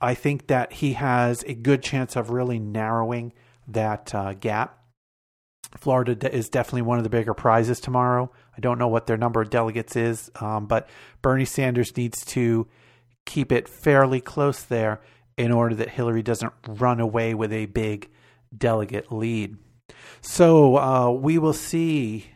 [0.00, 3.32] I think that he has a good chance of really narrowing
[3.66, 4.78] that uh, gap.
[5.76, 8.30] Florida is definitely one of the bigger prizes tomorrow.
[8.56, 10.88] I don't know what their number of delegates is, um, but
[11.20, 12.66] Bernie Sanders needs to
[13.26, 15.00] keep it fairly close there
[15.36, 18.08] in order that Hillary doesn't run away with a big
[18.56, 19.56] delegate lead.
[20.20, 22.26] So uh, we will see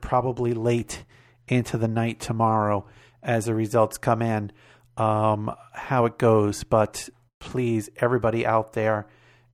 [0.00, 1.04] probably late
[1.48, 2.86] into the night tomorrow
[3.22, 4.52] as the results come in
[4.96, 6.64] um, how it goes.
[6.64, 7.08] But
[7.40, 9.06] please, everybody out there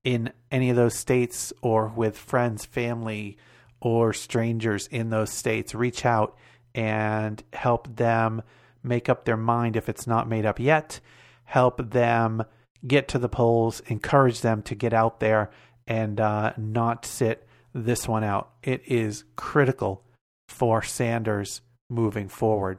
[0.05, 3.37] in any of those states or with friends, family,
[3.81, 6.37] or strangers in those states, reach out
[6.74, 8.42] and help them
[8.83, 11.01] make up their mind if it's not made up yet.
[11.44, 12.44] Help them
[12.87, 15.51] get to the polls, encourage them to get out there
[15.87, 18.51] and uh, not sit this one out.
[18.62, 20.05] It is critical
[20.48, 22.79] for Sanders moving forward.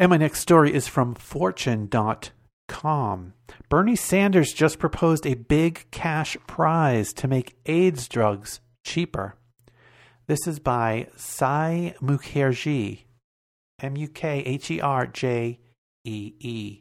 [0.00, 2.32] And my next story is from Fortune.com.
[3.68, 9.34] Bernie Sanders just proposed a big cash prize to make AIDS drugs cheaper.
[10.26, 13.04] This is by Sy Mukherjee,
[13.82, 15.60] M U K H E R J
[16.04, 16.80] E E.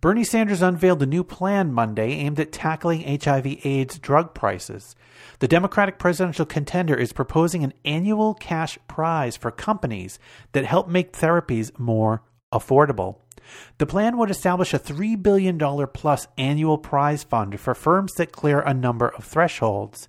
[0.00, 4.94] Bernie Sanders unveiled a new plan Monday aimed at tackling HIV AIDS drug prices.
[5.38, 10.18] The Democratic presidential contender is proposing an annual cash prize for companies
[10.52, 13.16] that help make therapies more affordable.
[13.78, 18.60] The plan would establish a $3 billion plus annual prize fund for firms that clear
[18.60, 20.08] a number of thresholds.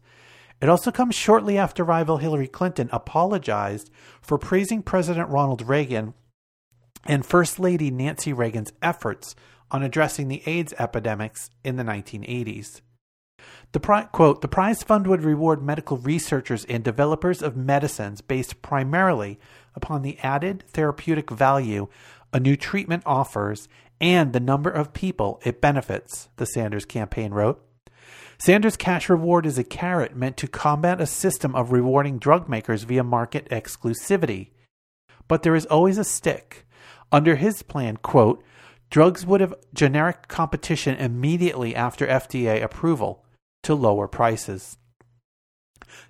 [0.60, 6.14] It also comes shortly after rival Hillary Clinton apologized for praising President Ronald Reagan
[7.06, 9.36] and First Lady Nancy Reagan's efforts
[9.72, 12.82] on addressing the AIDS epidemics in the 1980s.
[13.74, 18.62] The pri- quote, the prize fund would reward medical researchers and developers of medicines based
[18.62, 19.40] primarily
[19.76, 21.88] upon the added therapeutic value
[22.34, 23.68] a new treatment offers
[24.00, 27.64] and the number of people it benefits, the Sanders campaign wrote.
[28.40, 32.84] Sanders' cash reward is a carrot meant to combat a system of rewarding drug makers
[32.84, 34.50] via market exclusivity.
[35.28, 36.68] But there is always a stick.
[37.12, 38.44] Under his plan, quote,
[38.90, 43.24] drugs would have generic competition immediately after FDA approval
[43.64, 44.78] to lower prices.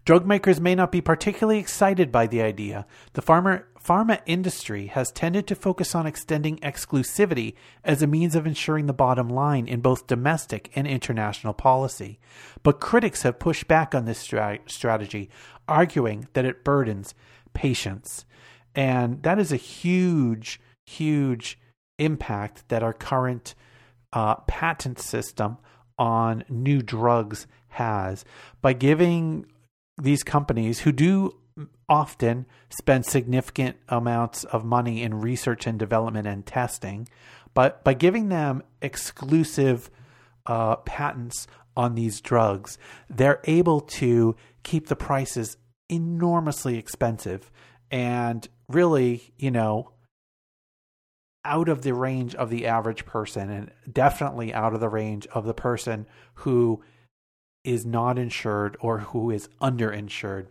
[0.05, 2.85] Drug makers may not be particularly excited by the idea.
[3.13, 8.47] The pharma, pharma industry has tended to focus on extending exclusivity as a means of
[8.47, 12.19] ensuring the bottom line in both domestic and international policy.
[12.63, 15.29] But critics have pushed back on this stra- strategy,
[15.67, 17.13] arguing that it burdens
[17.53, 18.25] patients.
[18.73, 21.59] And that is a huge, huge
[21.97, 23.55] impact that our current
[24.13, 25.57] uh, patent system
[25.97, 28.23] on new drugs has.
[28.61, 29.45] By giving
[30.01, 31.35] these companies who do
[31.89, 37.07] often spend significant amounts of money in research and development and testing,
[37.53, 39.89] but by giving them exclusive
[40.45, 42.77] uh, patents on these drugs,
[43.09, 45.57] they're able to keep the prices
[45.89, 47.51] enormously expensive
[47.89, 49.91] and really, you know,
[51.47, 55.45] out of the range of the average person and definitely out of the range of
[55.45, 56.83] the person who
[57.63, 60.47] is not insured or who is underinsured.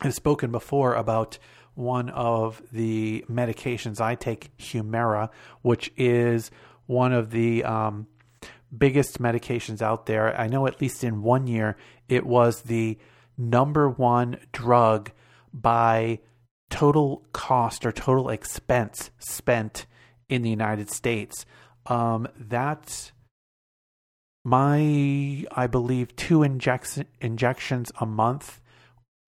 [0.00, 1.38] I've spoken before about
[1.74, 5.30] one of the medications I take, Humira,
[5.62, 6.50] which is
[6.86, 8.06] one of the um,
[8.76, 10.38] biggest medications out there.
[10.38, 11.76] I know at least in one year
[12.08, 12.98] it was the
[13.36, 15.10] number one drug
[15.52, 16.20] by
[16.70, 19.86] total cost or total expense spent
[20.32, 21.44] in the United States.
[21.86, 23.12] Um, that
[24.44, 28.60] my I believe two injection injections a month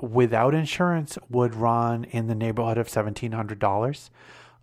[0.01, 4.11] without insurance would run in the neighborhood of seventeen hundred dollars.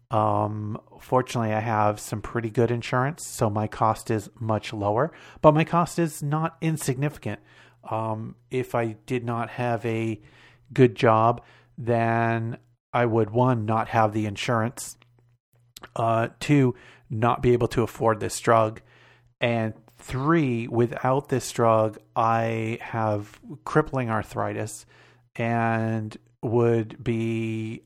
[0.10, 5.54] Um, fortunately, I have some pretty good insurance, so my cost is much lower, but
[5.54, 7.40] my cost is not insignificant.
[7.90, 10.20] Um, if I did not have a
[10.74, 11.42] good job,
[11.78, 12.58] then
[12.94, 14.98] I would one not have the insurance,
[15.96, 16.76] uh, two
[17.10, 18.82] not be able to afford this drug,
[19.40, 24.86] and three without this drug, I have crippling arthritis
[25.36, 27.84] and would be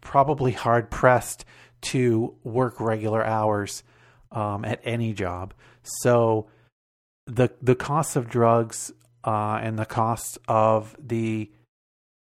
[0.00, 1.44] probably hard pressed
[1.80, 3.82] to work regular hours
[4.32, 5.54] um, at any job.
[5.82, 6.48] So
[7.26, 8.92] the the cost of drugs
[9.24, 11.50] uh, and the cost of the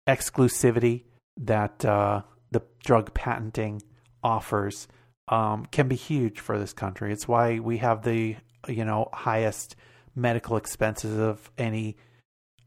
[0.08, 1.03] exclusivity
[1.38, 3.82] that uh, the drug patenting
[4.26, 4.88] offers
[5.28, 7.13] um, can be huge for this country.
[7.13, 8.36] It's why we have the
[8.67, 9.76] you know highest
[10.15, 11.95] medical expenses of any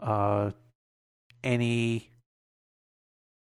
[0.00, 0.52] uh,
[1.42, 2.11] any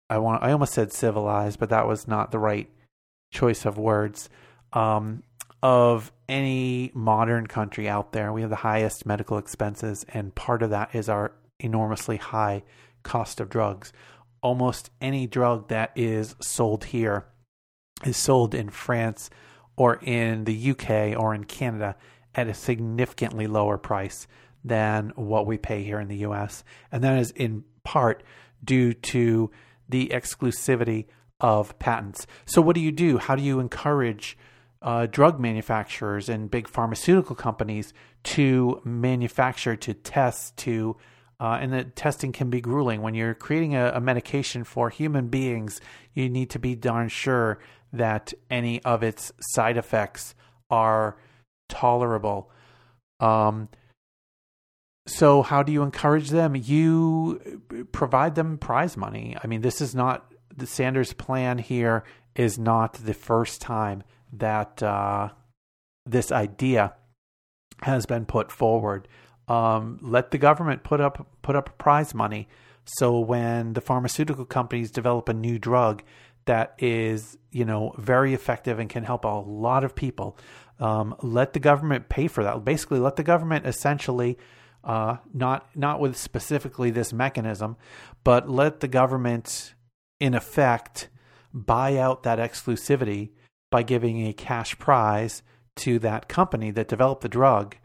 [0.10, 2.70] I want I almost said civilized, but that was not the right
[3.32, 4.30] choice of words.
[4.74, 5.24] Um,
[5.62, 10.70] of any modern country out there, we have the highest medical expenses, and part of
[10.72, 12.64] that is our enormously high
[13.04, 13.92] cost of drugs.
[14.42, 17.26] Almost any drug that is sold here
[18.06, 19.30] is sold in France
[19.76, 21.96] or in the UK or in Canada
[22.36, 24.28] at a significantly lower price
[24.64, 26.64] than what we pay here in the US.
[26.92, 28.24] And that is in part
[28.64, 29.50] due to
[29.88, 31.06] the exclusivity
[31.40, 32.28] of patents.
[32.46, 33.18] So, what do you do?
[33.18, 34.38] How do you encourage
[34.82, 37.94] uh, drug manufacturers and big pharmaceutical companies
[38.24, 40.96] to manufacture, to test, to
[41.42, 43.02] uh, and the testing can be grueling.
[43.02, 45.80] When you're creating a, a, medication for human beings,
[46.14, 47.60] you need to be darn sure
[47.94, 50.36] that any of its side effects
[50.70, 51.18] are
[51.68, 52.52] tolerable.
[53.20, 53.70] Um,
[55.08, 56.56] so, how do you encourage them?
[56.56, 57.62] You
[57.92, 59.36] provide them prize money.
[59.44, 62.04] I mean, this is not the Sanders plan here,
[62.36, 65.30] is not the first time that uh,
[66.06, 66.94] this idea
[67.82, 69.08] has been put forward.
[69.48, 72.48] Um, let the government put up put up prize money.
[72.86, 76.04] So when the pharmaceutical companies develop a new drug
[76.50, 80.36] that is, you know, very effective and can help a lot of people,
[80.80, 82.66] um, let the government pay for that.
[82.66, 84.36] Basically, let the government essentially
[84.84, 87.78] uh, not not with specifically this mechanism,
[88.24, 89.76] but let the government,
[90.20, 91.10] in effect,
[91.54, 93.30] buy out that exclusivity
[93.70, 95.44] by giving a cash prize
[95.76, 97.76] to that company that developed the drug,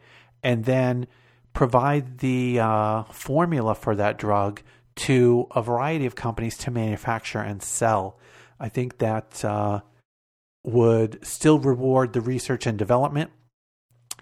[0.41, 1.05] and then
[1.53, 4.63] provide the uh, formula for that drug
[4.95, 8.17] to a variety of companies to manufacture and sell.
[8.59, 9.81] I think that uh,
[10.63, 13.31] would still reward the research and development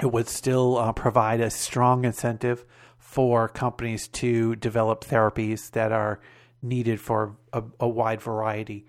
[0.01, 2.65] it would still uh, provide a strong incentive
[2.97, 6.19] for companies to develop therapies that are
[6.61, 8.87] needed for a, a wide variety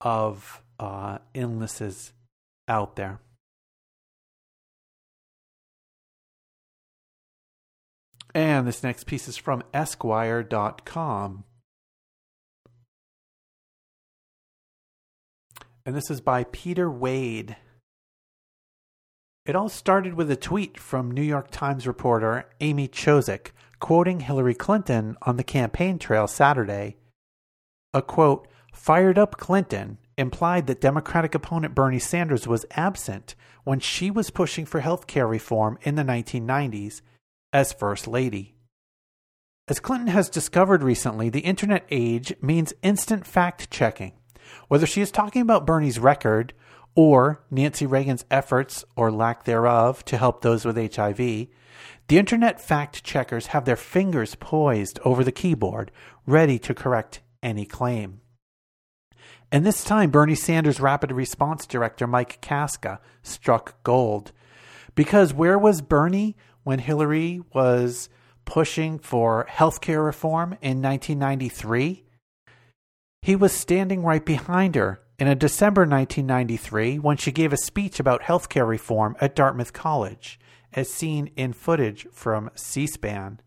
[0.00, 2.12] of uh, illnesses
[2.68, 3.20] out there.
[8.34, 11.44] And this next piece is from Esquire.com.
[15.86, 17.56] And this is by Peter Wade.
[19.44, 24.54] It all started with a tweet from New York Times reporter Amy Chozick quoting Hillary
[24.54, 26.96] Clinton on the campaign trail Saturday.
[27.94, 34.10] A quote, fired up Clinton implied that Democratic opponent Bernie Sanders was absent when she
[34.10, 37.00] was pushing for health care reform in the 1990s
[37.52, 38.56] as First Lady.
[39.68, 44.14] As Clinton has discovered recently, the internet age means instant fact checking.
[44.68, 46.52] Whether she is talking about Bernie's record
[46.94, 51.48] or Nancy Reagan's efforts or lack thereof to help those with HIV,
[52.08, 55.90] the internet fact checkers have their fingers poised over the keyboard,
[56.26, 58.20] ready to correct any claim.
[59.52, 64.32] And this time, Bernie Sanders' rapid response director, Mike Casca, struck gold.
[64.94, 68.08] Because where was Bernie when Hillary was
[68.44, 72.05] pushing for health care reform in 1993?
[73.26, 77.98] He was standing right behind her in a December 1993 when she gave a speech
[77.98, 80.38] about healthcare reform at Dartmouth College,
[80.72, 83.40] as seen in footage from C SPAN.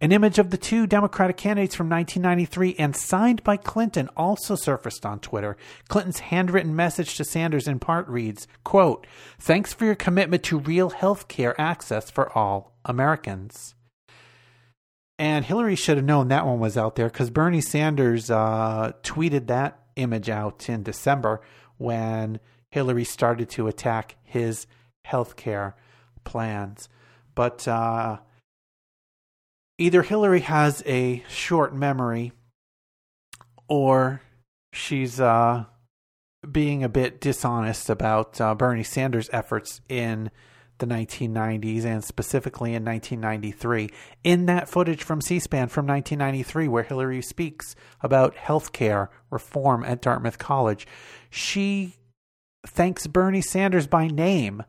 [0.00, 5.06] An image of the two Democratic candidates from 1993 and signed by Clinton also surfaced
[5.06, 5.56] on Twitter.
[5.86, 9.06] Clinton's handwritten message to Sanders in part reads, quote,
[9.38, 13.75] Thanks for your commitment to real health care access for all Americans.
[15.18, 19.46] And Hillary should have known that one was out there because Bernie Sanders uh, tweeted
[19.46, 21.40] that image out in December
[21.78, 22.38] when
[22.70, 24.66] Hillary started to attack his
[25.04, 25.74] health care
[26.24, 26.88] plans.
[27.34, 28.18] But uh,
[29.78, 32.32] either Hillary has a short memory
[33.68, 34.20] or
[34.72, 35.64] she's uh,
[36.50, 40.30] being a bit dishonest about uh, Bernie Sanders' efforts in
[40.78, 43.88] the 1990s and specifically in 1993.
[44.24, 50.02] In that footage from C SPAN from 1993, where Hillary speaks about healthcare reform at
[50.02, 50.86] Dartmouth College,
[51.30, 51.96] she
[52.66, 54.62] thanks Bernie Sanders by name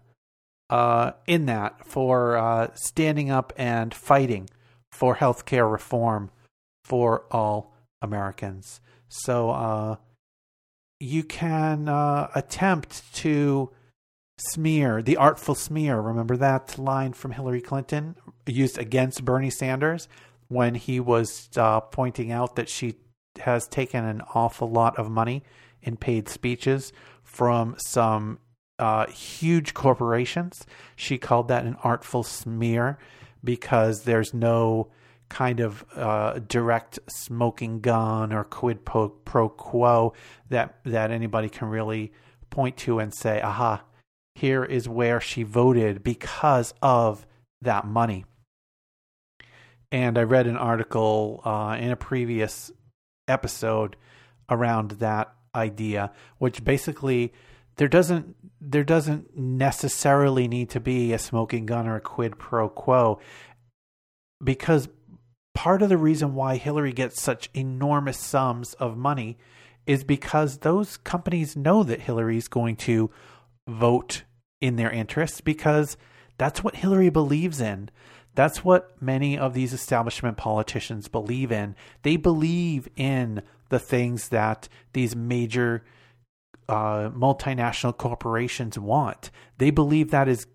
[0.70, 4.50] uh, in that for uh, standing up and fighting
[4.92, 6.32] for healthcare reform
[6.84, 8.82] for all Americans.
[9.10, 9.96] So uh,
[11.00, 13.72] you can uh, attempt to
[14.38, 16.00] smear, the artful smear.
[16.00, 18.16] Remember that line from Hillary Clinton
[18.46, 20.08] used against Bernie Sanders
[20.48, 22.96] when he was uh, pointing out that she
[23.40, 25.44] has taken an awful lot of money
[25.82, 26.92] in paid speeches
[27.24, 28.40] from some
[28.80, 30.66] uh, huge corporations.
[30.96, 32.98] She called that an artful smear
[33.44, 34.90] because there's no
[35.30, 40.14] kind of uh, direct smoking gun or quid pro, pro quo
[40.50, 42.14] that that anybody can really
[42.50, 43.84] point to and say, "Aha,
[44.38, 47.26] here is where she voted because of
[47.62, 48.26] that money.
[49.92, 52.72] And I read an article uh, in a previous
[53.28, 53.96] episode
[54.50, 57.34] around that idea, which basically
[57.78, 62.70] there doesn't there doesn't necessarily need to be a smoking gun or a quid pro
[62.70, 63.20] quo
[64.44, 64.88] because
[65.56, 69.38] part of the reason why Hillary gets such enormous sums of money
[69.88, 73.10] is because those companies know that Hillary's going to
[73.68, 74.24] vote
[74.62, 75.98] in their interests because
[76.38, 77.90] that's what Hillary believes in.
[78.36, 81.76] That's what many of these establishment politicians believe in.
[82.04, 85.84] They believe in the things that these major
[86.70, 89.32] uh, multinational corporations want.
[89.58, 90.46] They believe that is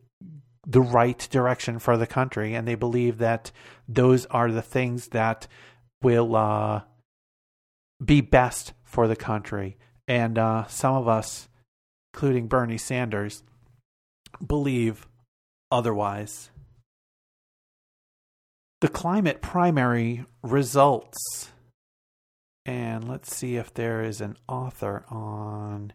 [0.66, 3.50] the right direction for the country, and they believe that
[3.88, 5.48] those are the things that
[6.02, 6.82] will uh,
[8.04, 9.76] be best for the country.
[10.06, 11.48] And uh, some of us,
[12.12, 13.42] including Bernie Sanders,
[14.46, 15.08] believe
[15.70, 16.50] otherwise.
[18.80, 21.52] The climate primary results.
[22.64, 25.92] And let's see if there is an author on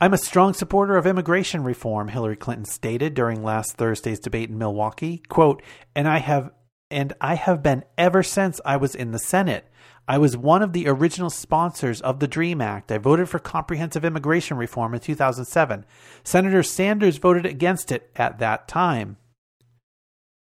[0.00, 4.58] I'm a strong supporter of immigration reform, Hillary Clinton stated during last Thursday's debate in
[4.58, 5.22] Milwaukee.
[5.28, 5.62] Quote,
[5.96, 6.50] and I have
[6.90, 9.70] and I have been ever since I was in the Senate.
[10.06, 12.90] I was one of the original sponsors of the DREAM Act.
[12.90, 15.84] I voted for comprehensive immigration reform in 2007.
[16.24, 19.18] Senator Sanders voted against it at that time.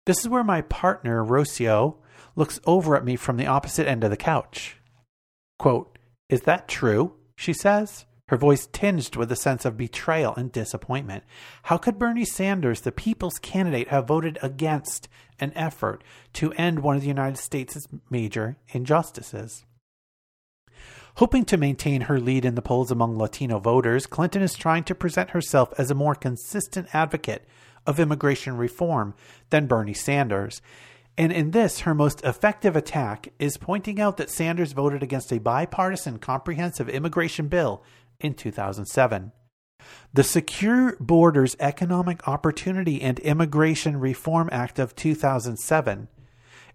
[0.05, 1.97] This is where my partner, Rocio,
[2.38, 4.78] looks over at me from the opposite end of the couch.
[5.60, 5.99] Quote,
[6.30, 7.16] Is that true?
[7.36, 11.23] She says her voice tinged with a sense of betrayal and disappointment.
[11.63, 15.07] How could Bernie Sanders, the people's candidate, have voted against
[15.39, 16.03] an effort
[16.34, 19.65] to end one of the United States' major injustices?
[21.15, 24.93] Hoping to maintain her lead in the polls among Latino voters, Clinton is trying to
[24.93, 27.47] present herself as a more consistent advocate
[27.88, 29.15] of immigration reform
[29.49, 30.61] than Bernie Sanders.
[31.17, 35.39] And in this, her most effective attack is pointing out that Sanders voted against a
[35.39, 37.84] bipartisan comprehensive immigration bill
[38.20, 39.32] in 2007.
[40.13, 46.07] The Secure Borders Economic Opportunity and Immigration Reform Act of 2007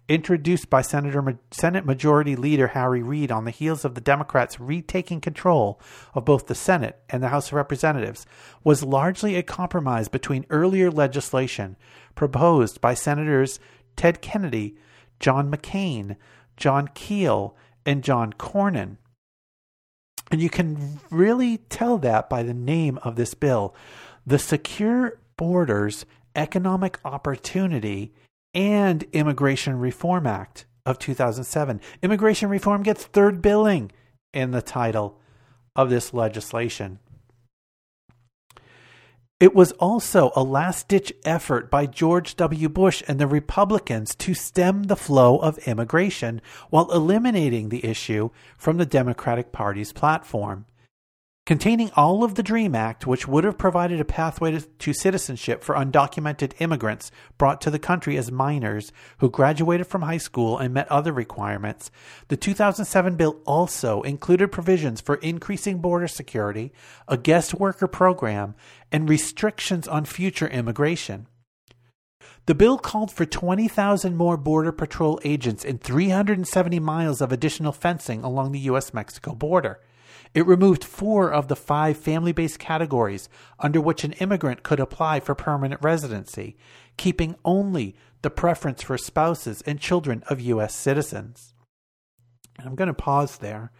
[0.09, 5.21] introduced by Senator Senate Majority Leader Harry Reid on the heels of the Democrats retaking
[5.21, 5.79] control
[6.13, 8.25] of both the Senate and the House of Representatives,
[8.63, 11.77] was largely a compromise between earlier legislation
[12.15, 13.59] proposed by Senators
[13.95, 14.75] Ted Kennedy,
[15.19, 16.17] John McCain,
[16.57, 18.97] John Keel, and John Cornyn.
[20.33, 23.75] And you can really tell that by the name of this bill.
[24.25, 28.15] The Secure Borders Economic Opportunity
[28.51, 31.79] and Immigration Reform Act of 2007.
[32.01, 33.91] Immigration reform gets third billing
[34.33, 35.19] in the title
[35.75, 36.97] of this legislation.
[39.43, 42.69] It was also a last ditch effort by George W.
[42.69, 48.77] Bush and the Republicans to stem the flow of immigration while eliminating the issue from
[48.77, 50.65] the Democratic Party's platform
[51.45, 55.75] containing all of the DREAM Act, which would have provided a pathway to, citizenship for
[55.75, 60.89] undocumented immigrants brought to the country as minors who graduated from high school and met
[60.89, 61.91] other requirements.
[62.29, 66.71] The 2007 bill also included provisions for increasing border security,
[67.07, 68.55] a guest worker program,
[68.91, 71.27] and restrictions on future immigration.
[72.45, 78.23] The bill called for 20,000 more Border Patrol agents and 370 miles of additional fencing
[78.23, 78.93] along the U.S.
[78.93, 79.79] Mexico border.
[80.33, 83.29] It removed four of the five family based categories
[83.59, 86.57] under which an immigrant could apply for permanent residency,
[86.97, 90.73] keeping only the preference for spouses and children of U.S.
[90.73, 91.53] citizens.
[92.57, 93.71] And I'm going to pause there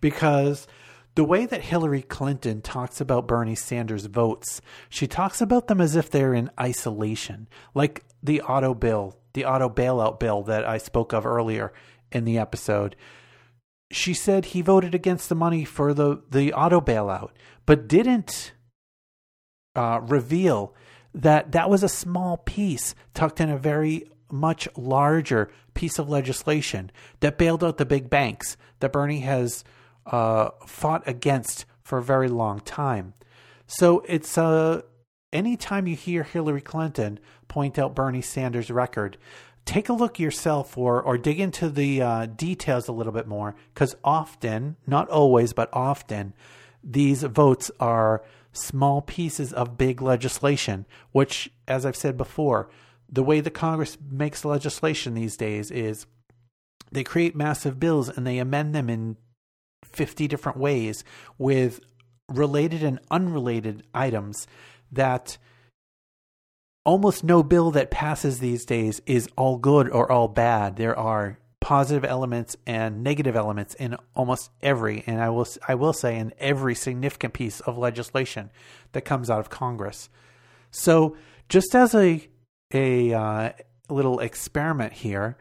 [0.00, 0.66] because
[1.14, 5.94] the way that Hillary Clinton talks about Bernie Sanders' votes, she talks about them as
[5.94, 11.12] if they're in isolation, like the auto bill, the auto bailout bill that I spoke
[11.12, 11.72] of earlier
[12.10, 12.96] in the episode
[13.92, 17.30] she said he voted against the money for the, the auto bailout,
[17.66, 18.52] but didn't
[19.76, 20.74] uh, reveal
[21.14, 26.90] that that was a small piece tucked in a very much larger piece of legislation
[27.20, 29.62] that bailed out the big banks that Bernie has
[30.06, 33.14] uh, fought against for a very long time.
[33.66, 34.82] So it's uh,
[35.32, 39.18] anytime you hear Hillary Clinton point out Bernie Sanders' record,
[39.64, 43.54] take a look yourself or or dig into the uh, details a little bit more
[43.72, 46.34] because often, not always, but often,
[46.82, 50.86] these votes are small pieces of big legislation.
[51.12, 52.68] Which, as I've said before,
[53.08, 56.06] the way the Congress makes legislation these days is
[56.90, 59.16] they create massive bills and they amend them in
[59.84, 61.04] fifty different ways
[61.38, 61.80] with
[62.28, 64.46] related and unrelated items
[64.90, 65.38] that
[66.84, 70.76] almost no bill that passes these days is all good or all bad.
[70.76, 75.92] There are positive elements and negative elements in almost every, and I will I will
[75.92, 78.50] say in every significant piece of legislation
[78.92, 80.08] that comes out of Congress.
[80.70, 81.16] So,
[81.48, 82.28] just as a
[82.74, 83.52] a uh,
[83.88, 85.36] little experiment here,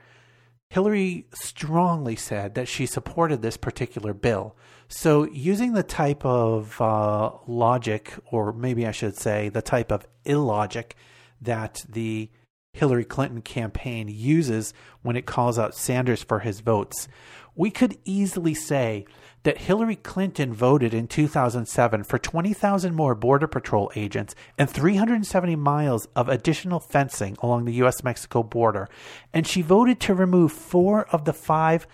[0.70, 4.56] Hillary strongly said that she supported this particular bill.
[4.88, 10.06] So, using the type of uh, logic, or maybe I should say the type of
[10.24, 10.96] illogic
[11.42, 12.30] that the
[12.74, 17.08] Hillary Clinton campaign uses when it calls out Sanders for his votes.
[17.54, 19.06] We could easily say
[19.44, 26.08] that Hillary Clinton voted in 2007 for 20,000 more Border Patrol agents and 370 miles
[26.16, 28.04] of additional fencing along the U.S.
[28.04, 28.88] Mexico border.
[29.34, 31.88] And she voted to remove four of the five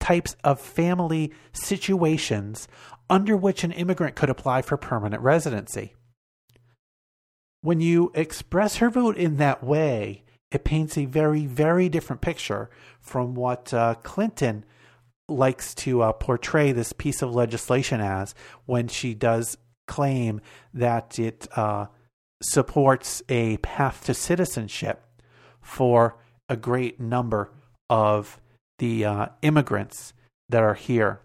[0.00, 2.66] types of family situations
[3.10, 5.94] under which an immigrant could apply for permanent residency
[7.62, 12.68] when you express her vote in that way, it paints a very, very different picture
[13.00, 14.64] from what uh, Clinton
[15.28, 18.34] likes to uh, portray this piece of legislation as
[18.66, 19.56] when she does
[19.86, 20.40] claim
[20.74, 21.86] that it uh,
[22.42, 25.04] supports a path to citizenship
[25.60, 27.50] for a great number
[27.88, 28.40] of
[28.78, 30.12] the uh, immigrants
[30.48, 31.20] that are here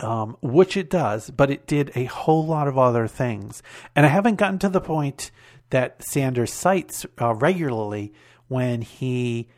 [0.00, 3.62] um, which it does, but it did a whole lot of other things.
[3.94, 5.30] And I haven't gotten to the point
[5.70, 8.12] that Sanders cites uh, regularly
[8.48, 9.48] when he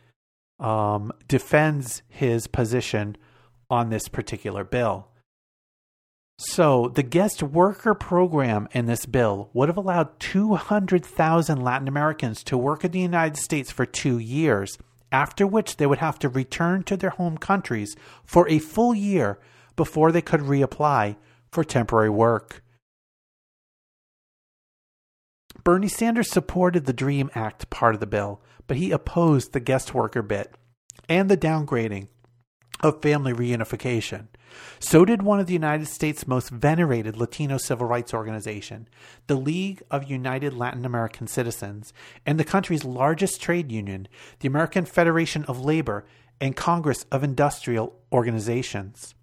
[0.59, 3.16] um, defends his position
[3.70, 5.09] on this particular bill.
[6.38, 12.59] So, the guest worker program in this bill would have allowed 200,000 Latin Americans to
[12.59, 14.76] work in the United States for two years,
[15.12, 19.38] after which they would have to return to their home countries for a full year
[19.76, 21.16] before they could reapply
[21.50, 22.62] for temporary work.
[25.64, 29.94] Bernie Sanders supported the DREAM Act part of the bill, but he opposed the guest
[29.94, 30.54] worker bit
[31.08, 32.08] and the downgrading
[32.82, 34.26] of family reunification.
[34.80, 38.88] So did one of the United States' most venerated Latino civil rights organization,
[39.26, 41.92] the League of United Latin American Citizens,
[42.26, 44.08] and the country's largest trade union,
[44.40, 46.04] the American Federation of Labor
[46.40, 49.14] and Congress of Industrial Organizations.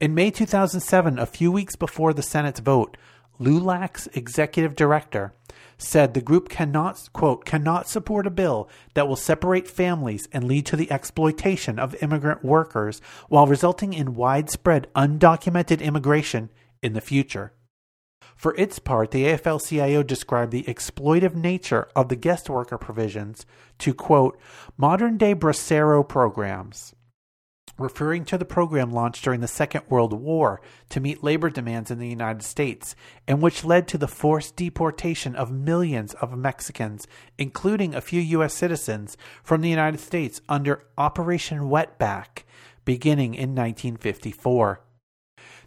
[0.00, 2.96] In May 2007, a few weeks before the Senate's vote,
[3.38, 5.34] LULAC's executive director
[5.78, 10.64] said the group cannot quote cannot support a bill that will separate families and lead
[10.66, 16.50] to the exploitation of immigrant workers while resulting in widespread undocumented immigration
[16.82, 17.52] in the future.
[18.34, 23.46] For its part, the AFL-CIO described the exploitive nature of the guest worker provisions
[23.78, 24.38] to quote
[24.76, 26.94] modern-day bracero programs
[27.78, 31.98] referring to the program launched during the Second World War to meet labor demands in
[31.98, 32.94] the United States,
[33.26, 37.06] and which led to the forced deportation of millions of Mexicans,
[37.38, 38.54] including a few U.S.
[38.54, 42.44] citizens, from the United States under Operation Wetback,
[42.84, 44.80] beginning in 1954.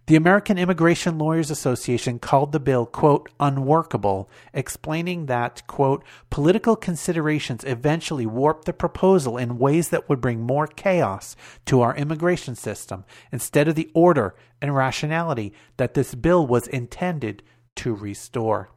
[0.10, 7.64] The American Immigration Lawyers Association called the bill, quote, unworkable, explaining that, quote, political considerations
[7.64, 11.36] eventually warped the proposal in ways that would bring more chaos
[11.66, 17.44] to our immigration system instead of the order and rationality that this bill was intended
[17.76, 18.72] to restore.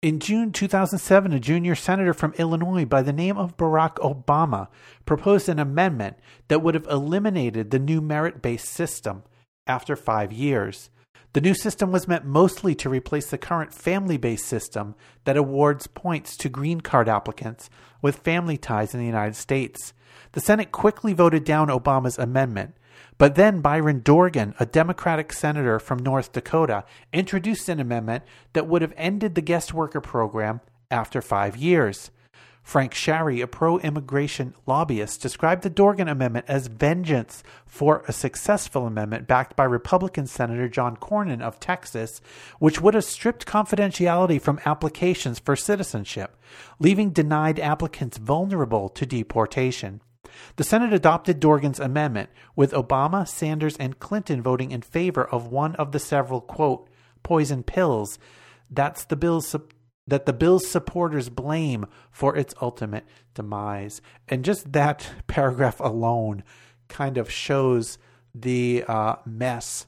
[0.00, 4.68] In June 2007, a junior senator from Illinois by the name of Barack Obama
[5.04, 9.24] proposed an amendment that would have eliminated the new merit based system
[9.66, 10.90] after five years.
[11.32, 14.94] The new system was meant mostly to replace the current family based system
[15.24, 17.68] that awards points to green card applicants
[18.00, 19.94] with family ties in the United States.
[20.30, 22.76] The Senate quickly voted down Obama's amendment,
[23.18, 28.82] but then Byron Dorgan, a Democratic senator from North Dakota, introduced an amendment that would
[28.82, 30.60] have ended the guest worker program
[30.90, 32.10] after five years.
[32.68, 38.86] Frank Sharry, a pro immigration lobbyist, described the Dorgan Amendment as vengeance for a successful
[38.86, 42.20] amendment backed by Republican Senator John Cornyn of Texas,
[42.58, 46.36] which would have stripped confidentiality from applications for citizenship,
[46.78, 50.02] leaving denied applicants vulnerable to deportation.
[50.56, 55.74] The Senate adopted Dorgan's amendment, with Obama, Sanders, and Clinton voting in favor of one
[55.76, 56.88] of the several, quote,
[57.22, 58.18] poison pills
[58.70, 59.54] that's the bill's
[60.06, 63.04] that the bill's supporters blame for its ultimate
[63.34, 64.00] demise.
[64.26, 66.44] And just that paragraph alone
[66.88, 67.98] kind of shows
[68.34, 69.86] the uh, mess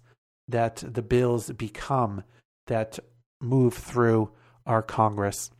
[0.49, 2.23] that the bills become
[2.67, 2.99] that
[3.41, 4.31] move through
[4.67, 5.51] our Congress.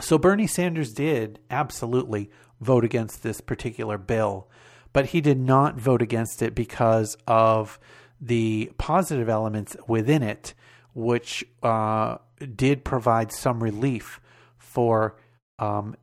[0.00, 2.30] So Bernie Sanders did absolutely
[2.64, 4.48] vote against this particular bill,
[4.92, 7.78] but he did not vote against it because of
[8.20, 10.54] the positive elements within it,
[10.94, 12.16] which uh,
[12.56, 14.20] did provide some relief
[14.56, 15.16] for
[15.58, 15.94] um,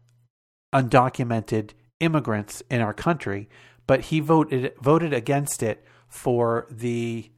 [0.74, 3.50] undocumented immigrants in our country.
[3.88, 7.32] But he voted voted against it for the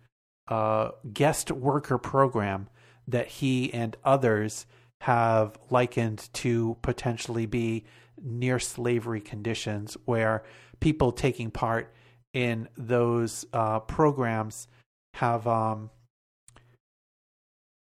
[0.48, 2.68] uh, guest worker program
[3.08, 4.66] that he and others
[5.02, 7.84] have likened to potentially be
[8.22, 10.44] near slavery conditions where
[10.80, 11.94] people taking part
[12.34, 14.68] in those uh, programs
[15.16, 15.90] have um,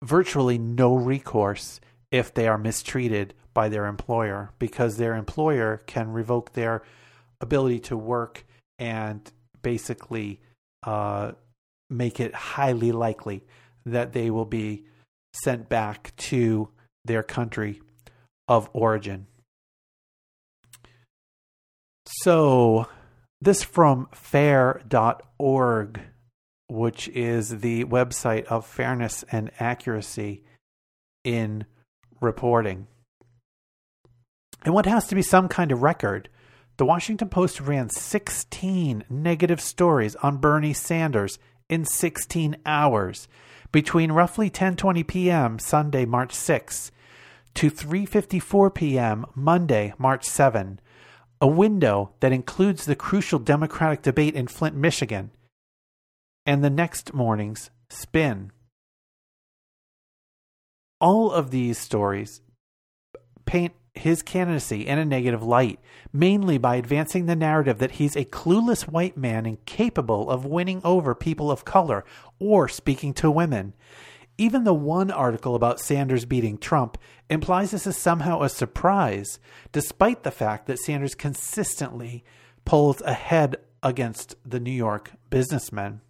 [0.02, 6.52] virtually no recourse if they are mistreated by their employer because their employer can revoke
[6.52, 6.82] their
[7.40, 8.44] ability to work
[8.78, 10.40] and basically
[10.84, 11.32] uh,
[11.88, 13.44] make it highly likely
[13.84, 14.84] that they will be
[15.32, 16.68] sent back to
[17.04, 17.80] their country
[18.48, 19.26] of origin.
[22.22, 22.86] So,
[23.40, 26.00] this from fair.org,
[26.68, 30.44] which is the website of fairness and accuracy
[31.24, 31.64] in
[32.20, 32.88] reporting.
[34.66, 36.28] And what has to be some kind of record?
[36.76, 41.38] The Washington Post ran 16 negative stories on Bernie Sanders
[41.70, 43.28] in 16 hours
[43.72, 45.58] between roughly 10:20 p.m.
[45.58, 46.92] Sunday, March 6
[47.54, 49.24] to 3:54 p.m.
[49.34, 50.80] Monday, March 7
[51.40, 55.30] a window that includes the crucial Democratic debate in Flint, Michigan,
[56.44, 58.52] and the next morning's spin.
[61.00, 62.42] All of these stories
[63.46, 65.80] paint his candidacy in a negative light,
[66.12, 71.14] mainly by advancing the narrative that he's a clueless white man incapable of winning over
[71.14, 72.04] people of color
[72.38, 73.72] or speaking to women.
[74.38, 76.96] Even the one article about Sanders beating Trump
[77.28, 79.38] implies this is somehow a surprise,
[79.72, 82.24] despite the fact that Sanders consistently
[82.64, 86.00] pulls ahead against the New York businessmen.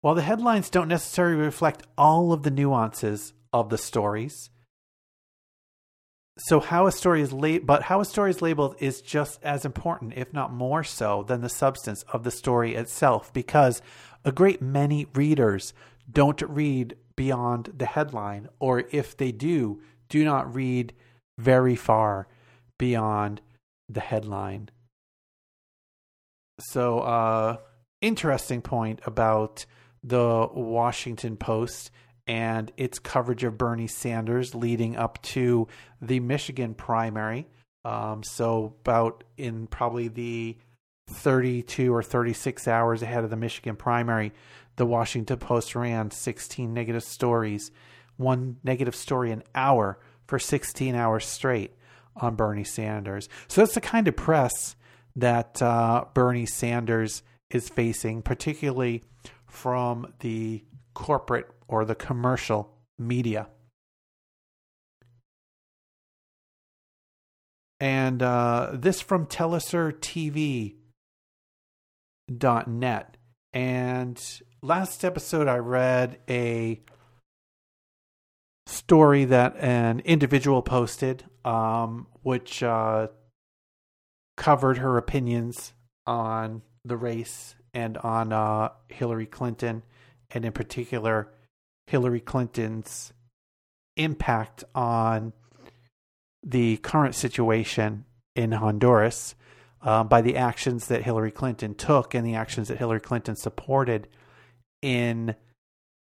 [0.00, 4.50] While the headlines don't necessarily reflect all of the nuances of the stories,
[6.36, 9.64] so how a story is la- but how a story is labeled is just as
[9.64, 13.80] important, if not more so, than the substance of the story itself, because
[14.24, 15.74] a great many readers
[16.10, 20.92] don't read beyond the headline, or if they do, do not read
[21.38, 22.26] very far
[22.78, 23.40] beyond
[23.88, 24.70] the headline.
[26.60, 27.56] So, uh,
[28.00, 29.66] interesting point about
[30.02, 31.90] the Washington Post
[32.26, 35.68] and its coverage of Bernie Sanders leading up to
[36.00, 37.46] the Michigan primary.
[37.84, 40.56] Um, so, about in probably the
[41.08, 44.32] 32 or 36 hours ahead of the Michigan primary,
[44.76, 47.70] the Washington Post ran 16 negative stories,
[48.16, 51.72] one negative story an hour for 16 hours straight
[52.16, 53.28] on Bernie Sanders.
[53.48, 54.76] So, that's the kind of press
[55.16, 59.02] that uh, Bernie Sanders is facing, particularly
[59.46, 63.48] from the corporate or the commercial media.
[67.80, 69.26] And uh, this from
[72.30, 73.16] TelesurTV.net.
[73.52, 76.80] And last episode, I read a
[78.66, 83.08] story that an individual posted, um, which uh,
[84.36, 85.72] covered her opinions
[86.06, 89.82] on the race and on uh, Hillary Clinton,
[90.30, 91.28] and in particular,
[91.86, 93.12] Hillary Clinton's
[93.96, 95.32] impact on
[96.42, 98.04] the current situation
[98.34, 99.34] in Honduras
[99.84, 104.08] uh, by the actions that Hillary Clinton took and the actions that Hillary Clinton supported
[104.82, 105.36] in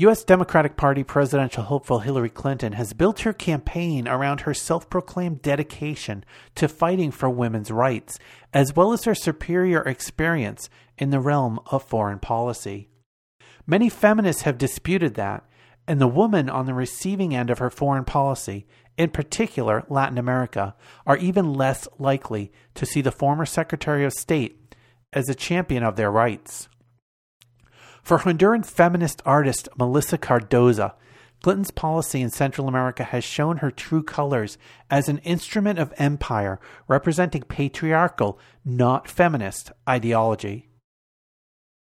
[0.00, 0.22] U.S.
[0.22, 6.24] Democratic Party presidential hopeful Hillary Clinton has built her campaign around her self proclaimed dedication
[6.54, 8.16] to fighting for women's rights,
[8.54, 12.88] as well as her superior experience in the realm of foreign policy.
[13.66, 15.44] Many feminists have disputed that,
[15.88, 20.76] and the women on the receiving end of her foreign policy, in particular Latin America,
[21.06, 24.76] are even less likely to see the former Secretary of State
[25.12, 26.68] as a champion of their rights.
[28.08, 30.94] For Honduran feminist artist Melissa Cardoza,
[31.42, 34.56] Clinton's policy in Central America has shown her true colors
[34.90, 40.70] as an instrument of empire representing patriarchal, not feminist ideology.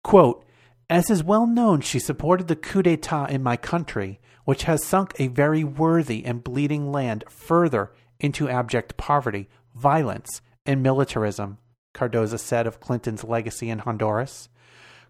[0.04, 0.44] Quote,
[0.90, 5.14] as is well known, she supported the coup d'etat in my country, which has sunk
[5.20, 11.60] a very worthy and bleeding land further into abject poverty, violence, and militarism,
[11.94, 14.50] Cardoza said of Clinton's legacy in Honduras.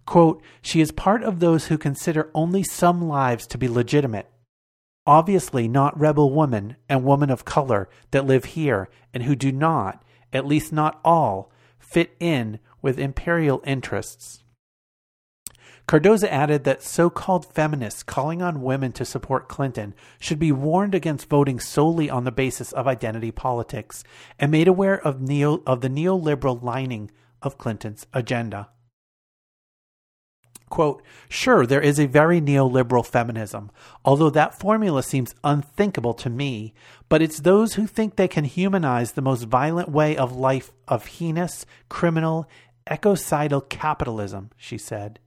[0.09, 4.27] Quote, she is part of those who consider only some lives to be legitimate.
[5.05, 10.03] Obviously, not rebel women and women of color that live here and who do not,
[10.33, 14.43] at least not all, fit in with imperial interests.
[15.87, 20.95] Cardoza added that so called feminists calling on women to support Clinton should be warned
[20.95, 24.03] against voting solely on the basis of identity politics
[24.39, 27.11] and made aware of, neo, of the neoliberal lining
[27.43, 28.69] of Clinton's agenda.
[30.69, 33.71] Quote, sure, there is a very neoliberal feminism,
[34.05, 36.73] although that formula seems unthinkable to me,
[37.09, 41.07] but it's those who think they can humanize the most violent way of life of
[41.07, 42.47] heinous, criminal,
[42.89, 45.19] ecocidal capitalism, she said.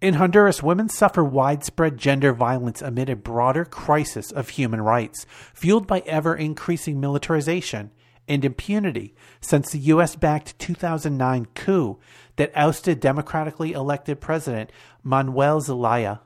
[0.00, 5.86] In Honduras, women suffer widespread gender violence amid a broader crisis of human rights, fueled
[5.86, 7.90] by ever increasing militarization
[8.28, 10.16] and impunity since the U.S.
[10.16, 11.98] backed 2009 coup
[12.36, 14.70] that ousted democratically elected President
[15.02, 16.20] Manuel Zelaya.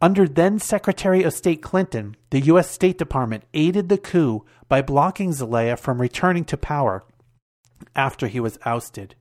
[0.00, 2.68] Under then Secretary of State Clinton, the U.S.
[2.68, 7.04] State Department aided the coup by blocking Zelaya from returning to power
[7.94, 9.14] after he was ousted.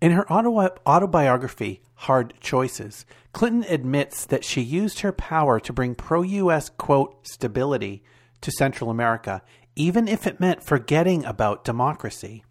[0.00, 6.22] In her autobiography, Hard Choices, Clinton admits that she used her power to bring pro
[6.22, 8.02] US, quote, stability
[8.44, 9.42] to Central America,
[9.74, 12.44] even if it meant forgetting about democracy.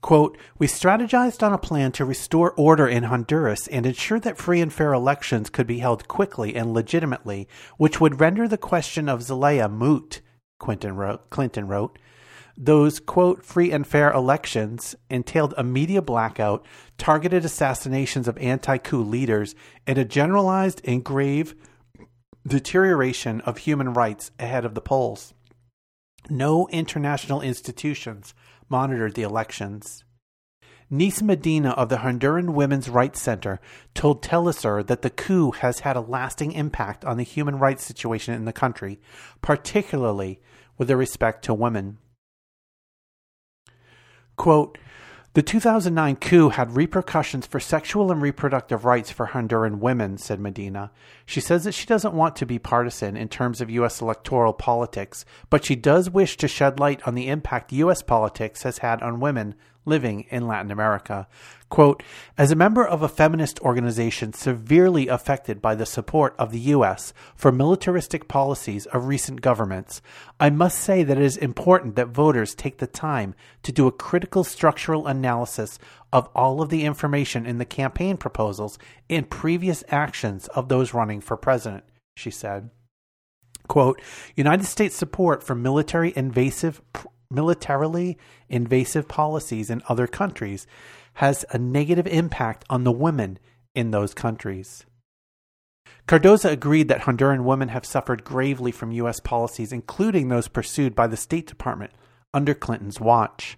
[0.00, 4.62] Quote, we strategized on a plan to restore order in Honduras and ensure that free
[4.62, 7.46] and fair elections could be held quickly and legitimately,
[7.76, 10.22] which would render the question of Zelaya moot,
[10.58, 11.28] Clinton wrote.
[11.28, 11.98] Clinton wrote.
[12.56, 16.64] Those, quote, free and fair elections entailed a media blackout,
[16.98, 19.54] targeted assassinations of anti coup leaders,
[19.86, 21.54] and a generalized and grave
[22.46, 25.34] deterioration of human rights ahead of the polls.
[26.28, 28.34] No international institutions
[28.68, 30.04] monitored the elections.
[30.92, 33.60] Nice Medina of the Honduran Women's Rights Center
[33.94, 38.34] told Telesur that the coup has had a lasting impact on the human rights situation
[38.34, 38.98] in the country,
[39.40, 40.40] particularly
[40.76, 41.98] with respect to women.
[44.34, 44.78] Quote,
[45.34, 50.90] the 2009 coup had repercussions for sexual and reproductive rights for Honduran women, said Medina.
[51.24, 54.00] She says that she doesn't want to be partisan in terms of U.S.
[54.00, 58.02] electoral politics, but she does wish to shed light on the impact U.S.
[58.02, 59.54] politics has had on women
[59.84, 61.26] living in Latin America.
[61.68, 62.02] Quote,
[62.36, 67.12] as a member of a feminist organization severely affected by the support of the U.S.
[67.36, 70.02] for militaristic policies of recent governments,
[70.38, 73.92] I must say that it is important that voters take the time to do a
[73.92, 75.78] critical structural analysis
[76.12, 78.78] of all of the information in the campaign proposals
[79.08, 81.84] and previous actions of those running for president,
[82.16, 82.70] she said.
[83.68, 84.02] Quote,
[84.34, 86.82] United States support for military invasive
[87.30, 88.18] militarily
[88.48, 90.66] invasive policies in other countries
[91.14, 93.38] has a negative impact on the women
[93.74, 94.84] in those countries.
[96.06, 99.20] Cardoza agreed that Honduran women have suffered gravely from U.S.
[99.20, 101.92] policies, including those pursued by the State Department
[102.34, 103.56] under Clinton's watch.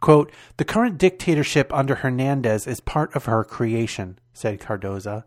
[0.00, 5.24] Quote, the current dictatorship under Hernandez is part of her creation, said Cardoza.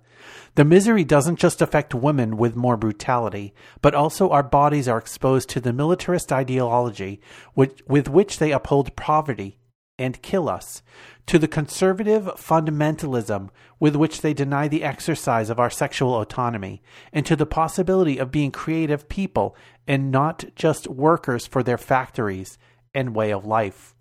[0.55, 5.49] The misery doesn't just affect women with more brutality, but also our bodies are exposed
[5.49, 7.21] to the militarist ideology
[7.55, 9.57] with, with which they uphold poverty
[9.97, 10.83] and kill us,
[11.25, 13.49] to the conservative fundamentalism
[13.79, 16.81] with which they deny the exercise of our sexual autonomy,
[17.11, 19.55] and to the possibility of being creative people
[19.87, 22.57] and not just workers for their factories
[22.93, 23.95] and way of life.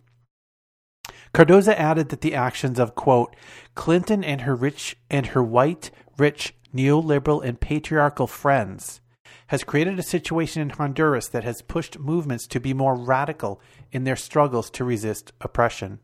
[1.32, 3.34] Cardoza added that the actions of quote
[3.74, 9.00] Clinton and her rich and her white, rich, neoliberal and patriarchal friends
[9.48, 13.60] has created a situation in Honduras that has pushed movements to be more radical
[13.92, 16.00] in their struggles to resist oppression.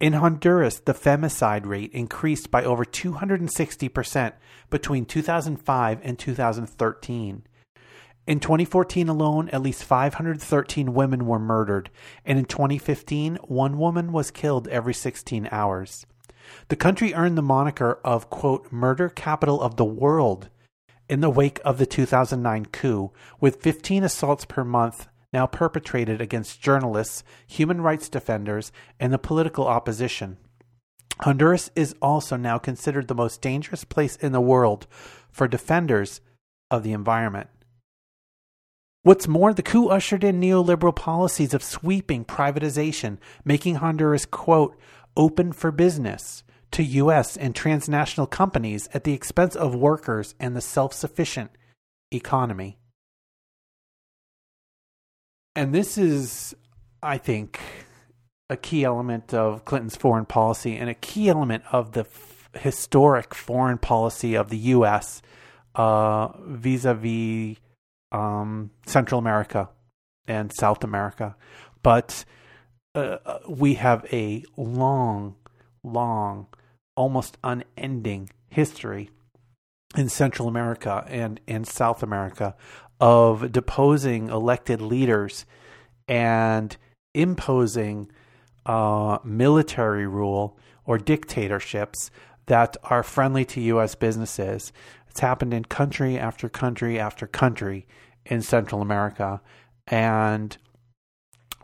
[0.00, 4.32] In Honduras, the femicide rate increased by over 260%
[4.68, 7.44] between 2005 and 2013.
[8.26, 11.90] In 2014 alone, at least 513 women were murdered,
[12.24, 16.06] and in 2015, one woman was killed every 16 hours.
[16.68, 20.48] The country earned the moniker of, quote, murder capital of the world
[21.08, 26.62] in the wake of the 2009 coup, with 15 assaults per month now perpetrated against
[26.62, 30.38] journalists, human rights defenders, and the political opposition.
[31.20, 34.86] Honduras is also now considered the most dangerous place in the world
[35.30, 36.20] for defenders
[36.70, 37.48] of the environment.
[39.04, 44.78] What's more, the coup ushered in neoliberal policies of sweeping privatization, making Honduras, quote,
[45.14, 47.36] open for business to U.S.
[47.36, 51.50] and transnational companies at the expense of workers and the self sufficient
[52.10, 52.78] economy.
[55.54, 56.56] And this is,
[57.02, 57.60] I think,
[58.48, 63.34] a key element of Clinton's foreign policy and a key element of the f- historic
[63.34, 65.20] foreign policy of the U.S.
[65.74, 67.58] Uh, vis a vis
[68.14, 69.68] um, Central America
[70.26, 71.36] and South America.
[71.82, 72.24] But
[72.94, 75.34] uh, uh, we have a long,
[75.82, 76.46] long,
[76.96, 79.10] almost unending history
[79.96, 82.54] in Central America and in South America
[83.00, 85.44] of deposing elected leaders
[86.06, 86.76] and
[87.14, 88.10] imposing
[88.64, 90.56] uh, military rule
[90.86, 92.10] or dictatorships
[92.46, 93.94] that are friendly to U.S.
[93.94, 94.72] businesses.
[95.14, 97.86] It's happened in country after country after country
[98.26, 99.40] in Central America,
[99.86, 100.56] and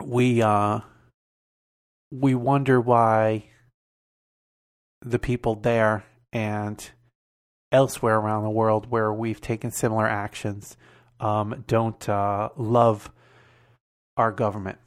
[0.00, 0.82] we uh,
[2.12, 3.46] we wonder why
[5.02, 6.92] the people there and
[7.72, 10.76] elsewhere around the world where we've taken similar actions
[11.18, 13.10] um, don't uh, love
[14.16, 14.78] our government.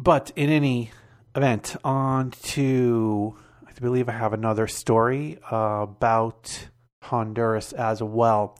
[0.00, 0.90] But in any
[1.36, 6.66] event, on to I believe I have another story uh, about
[7.02, 8.58] Honduras as well.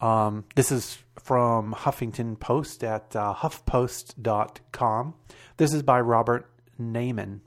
[0.00, 5.14] Um, this is from Huffington Post at uh, huffpost.com.
[5.56, 7.40] This is by Robert Naiman,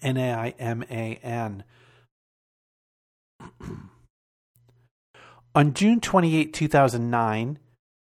[0.00, 1.64] N A I M A N.
[5.54, 7.58] On June 28, 2009,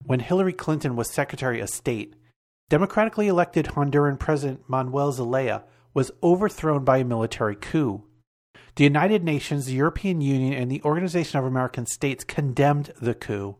[0.03, 2.15] when Hillary Clinton was Secretary of State,
[2.69, 5.63] democratically elected Honduran President Manuel Zelaya
[5.93, 8.03] was overthrown by a military coup.
[8.75, 13.55] The United Nations, the European Union, and the Organization of American States condemned the coup,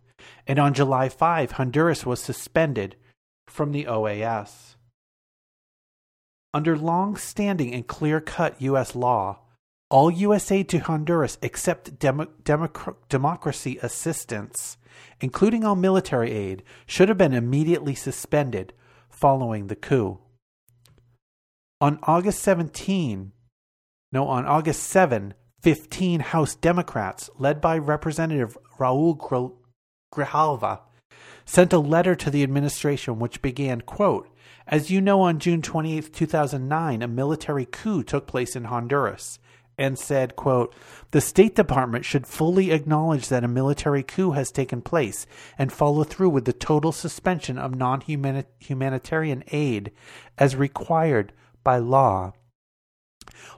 [0.46, 2.98] and on July 5, Honduras was suspended
[3.48, 4.76] from the OAS.
[6.54, 8.94] Under long standing and clear cut U.S.
[8.94, 9.40] law,
[9.90, 10.52] all U.S.
[10.52, 14.78] aid to Honduras except Demo- Democ- democracy assistance,
[15.22, 18.74] including all military aid, should have been immediately suspended
[19.10, 20.20] following the coup.
[21.80, 23.32] On August 17,
[24.12, 29.18] no, on August 7, 15 House Democrats, led by Representative Raul
[30.14, 30.80] Grijalva,
[31.46, 34.30] sent a letter to the administration which began, quote,
[34.68, 39.40] As you know, on June 28, 2009, a military coup took place in Honduras
[39.78, 40.74] and said, quote,
[41.12, 45.28] The State Department should fully acknowledge that a military coup has taken place
[45.58, 49.92] and follow through with the total suspension of non humanitarian aid
[50.38, 51.34] as required
[51.64, 52.34] by law.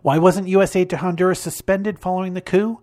[0.02, 0.76] Why wasn't U.S.
[0.76, 2.82] aid to Honduras suspended following the coup?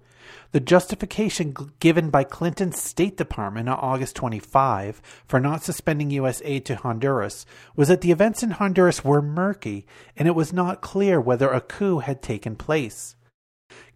[0.53, 6.40] The justification given by Clinton's State Department on August 25 for not suspending U.S.
[6.45, 9.84] aid to Honduras was that the events in Honduras were murky
[10.16, 13.16] and it was not clear whether a coup had taken place.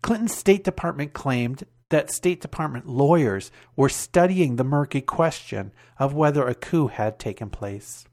[0.03, 6.46] Clinton's State Department claimed that State Department lawyers were studying the murky question of whether
[6.46, 8.07] a coup had taken place.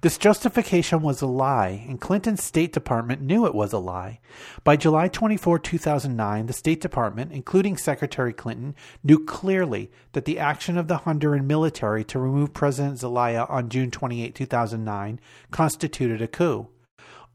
[0.00, 4.20] This justification was a lie, and Clinton's State Department knew it was a lie.
[4.64, 10.78] By July 24, 2009, the State Department, including Secretary Clinton, knew clearly that the action
[10.78, 16.68] of the Honduran military to remove President Zelaya on June 28, 2009, constituted a coup.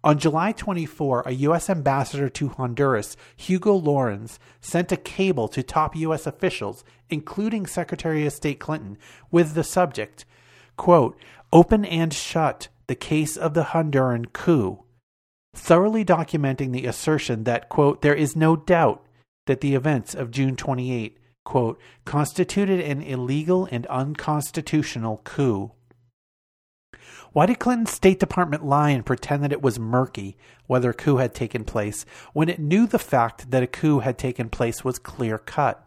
[0.05, 1.67] On July 24, a U.S.
[1.67, 6.27] ambassador to Honduras, Hugo Llorens, sent a cable to top U.S.
[6.27, 8.99] officials, including Secretary of State Clinton,
[9.31, 10.25] with the subject,
[10.77, 11.17] quote,
[11.51, 14.83] Open and Shut, the case of the Honduran coup,
[15.53, 19.05] thoroughly documenting the assertion that, quote, there is no doubt
[19.47, 25.71] that the events of June 28, quote, constituted an illegal and unconstitutional coup,
[27.35, 31.17] why did Clinton's State Department lie and pretend that it was murky whether a coup
[31.17, 34.99] had taken place when it knew the fact that a coup had taken place was
[34.99, 35.85] clear cut?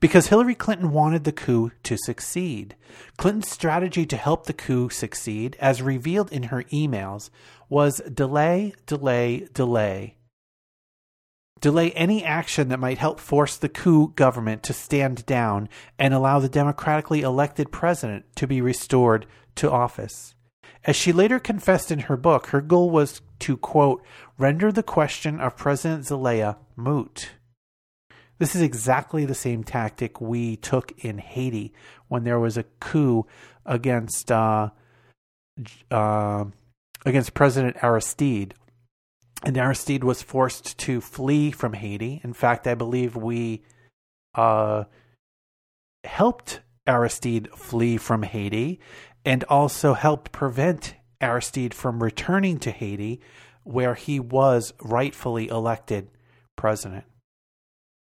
[0.00, 2.76] Because Hillary Clinton wanted the coup to succeed.
[3.16, 7.30] Clinton's strategy to help the coup succeed, as revealed in her emails,
[7.68, 10.16] was delay, delay, delay.
[11.60, 15.68] Delay any action that might help force the coup government to stand down
[15.98, 20.34] and allow the democratically elected president to be restored to office.
[20.84, 24.04] As she later confessed in her book, her goal was to, quote,
[24.38, 27.30] render the question of President Zelaya moot.
[28.38, 31.72] This is exactly the same tactic we took in Haiti
[32.08, 33.26] when there was a coup
[33.64, 34.70] against uh,
[35.90, 36.44] uh,
[37.06, 38.54] against President Aristide,
[39.42, 42.20] and Aristide was forced to flee from Haiti.
[42.22, 43.62] In fact, I believe we
[44.34, 44.84] uh,
[46.04, 48.80] helped Aristide flee from Haiti,
[49.24, 53.20] and also helped prevent Aristide from returning to Haiti,
[53.64, 56.08] where he was rightfully elected
[56.54, 57.04] president.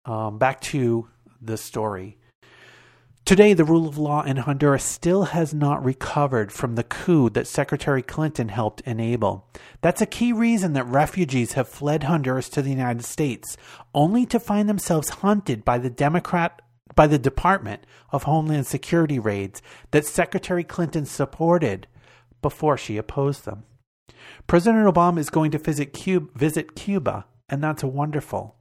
[0.08, 1.06] Um, back to
[1.40, 2.16] the story.
[3.26, 7.46] Today, the rule of law in Honduras still has not recovered from the coup that
[7.46, 9.46] Secretary Clinton helped enable.
[9.82, 13.58] That's a key reason that refugees have fled Honduras to the United States,
[13.94, 16.62] only to find themselves hunted by the Democrat
[16.94, 19.60] by the Department of Homeland Security raids
[19.90, 21.86] that Secretary Clinton supported
[22.40, 23.64] before she opposed them.
[24.46, 28.57] President Obama is going to visit Cuba, visit Cuba, and that's wonderful.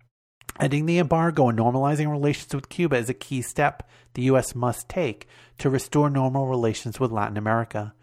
[0.60, 4.56] Ending the embargo and normalizing relations with Cuba is a key step the U.S.
[4.56, 5.28] must take
[5.60, 7.94] to restore normal relations with Latin America.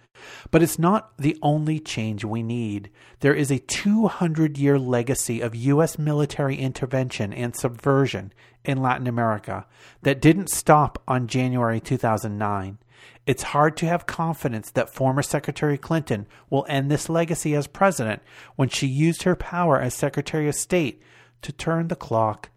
[0.51, 2.91] But it's not the only change we need.
[3.21, 5.99] There is a 200 year legacy of U.S.
[5.99, 8.33] military intervention and subversion
[8.65, 9.67] in Latin America
[10.03, 12.79] that didn't stop on January 2009.
[13.27, 18.23] It's hard to have confidence that former Secretary Clinton will end this legacy as president
[18.57, 21.03] when she used her power as Secretary of State
[21.45, 22.51] to turn the clock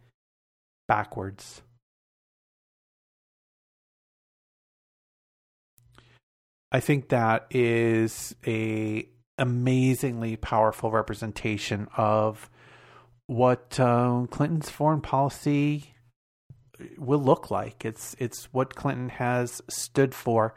[0.88, 1.62] backwards.
[6.72, 9.08] I think that is a
[9.38, 12.50] amazingly powerful representation of
[13.28, 15.94] what uh, Clinton's foreign policy
[16.98, 17.86] will look like.
[17.86, 20.56] It's it's what Clinton has stood for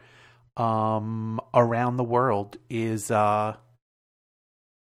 [0.57, 3.57] um, around the world is uh,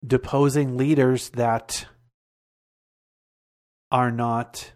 [0.06, 1.86] deposing leaders that
[3.91, 4.72] are not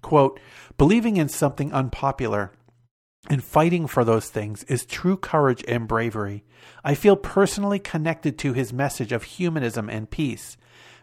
[0.00, 0.38] Quote,
[0.76, 2.52] believing in something unpopular
[3.28, 6.44] and fighting for those things is true courage and bravery.
[6.84, 10.56] I feel personally connected to his message of humanism and peace.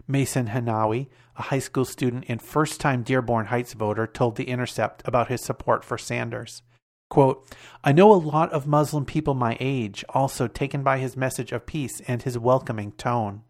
[0.08, 1.08] Mason Hanawi,
[1.38, 5.42] a high school student and first time Dearborn Heights voter, told The Intercept about his
[5.42, 6.62] support for Sanders.
[7.10, 7.48] Quote,
[7.84, 11.66] I know a lot of Muslim people my age, also taken by his message of
[11.66, 13.44] peace and his welcoming tone.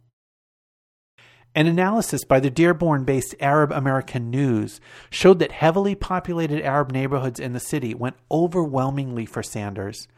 [1.57, 7.39] An analysis by the Dearborn based Arab American News showed that heavily populated Arab neighborhoods
[7.39, 10.09] in the city went overwhelmingly for Sanders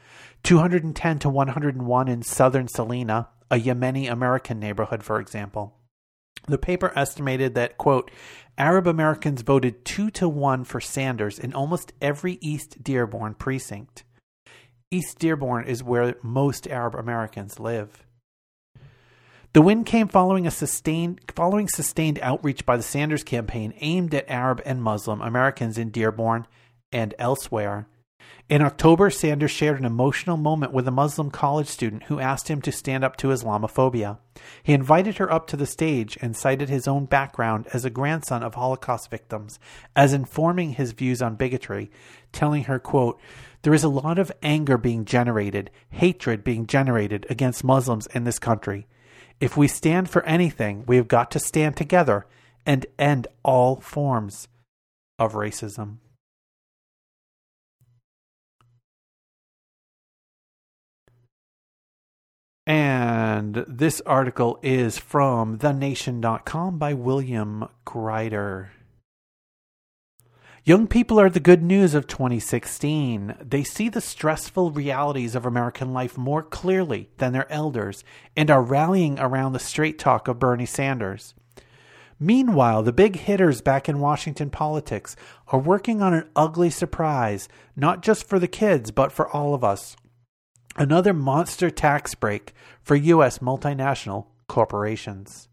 [0.42, 5.77] 210 to 101 in southern Salina, a Yemeni American neighborhood, for example.
[6.48, 8.10] The paper estimated that, quote,
[8.58, 14.04] Arab Americans voted two to one for Sanders in almost every East Dearborn precinct.
[14.90, 18.06] East Dearborn is where most Arab Americans live.
[19.54, 24.30] The win came following a sustained following sustained outreach by the Sanders campaign aimed at
[24.30, 26.48] Arab and Muslim Americans in Dearborn
[26.92, 27.88] and elsewhere.
[28.50, 32.62] In October, Sanders shared an emotional moment with a Muslim college student who asked him
[32.62, 34.20] to stand up to Islamophobia.
[34.64, 38.44] He invited her up to the stage and cited his own background as a grandson
[38.44, 39.60] of Holocaust victims
[39.98, 41.92] as informing his views on bigotry,
[42.32, 43.20] telling her, quote,
[43.64, 48.40] there is a lot of anger being generated, hatred being generated against Muslims in this
[48.40, 48.88] country.
[49.42, 52.26] If we stand for anything, we have got to stand together
[52.66, 54.48] and end all forms
[55.20, 55.98] of racism.
[62.68, 68.72] And this article is from thenation.com by William Greider.
[70.66, 73.38] Young people are the good news of 2016.
[73.42, 78.04] They see the stressful realities of American life more clearly than their elders
[78.36, 81.36] and are rallying around the straight talk of Bernie Sanders.
[82.20, 85.16] Meanwhile, the big hitters back in Washington politics
[85.54, 89.64] are working on an ugly surprise, not just for the kids, but for all of
[89.64, 89.96] us
[90.78, 93.40] another monster tax break for U.S.
[93.40, 95.50] multinational corporations.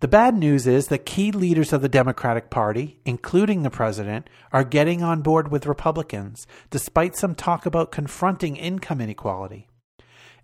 [0.00, 4.64] The bad news is that key leaders of the Democratic Party, including the president, are
[4.64, 9.68] getting on board with Republicans, despite some talk about confronting income inequality.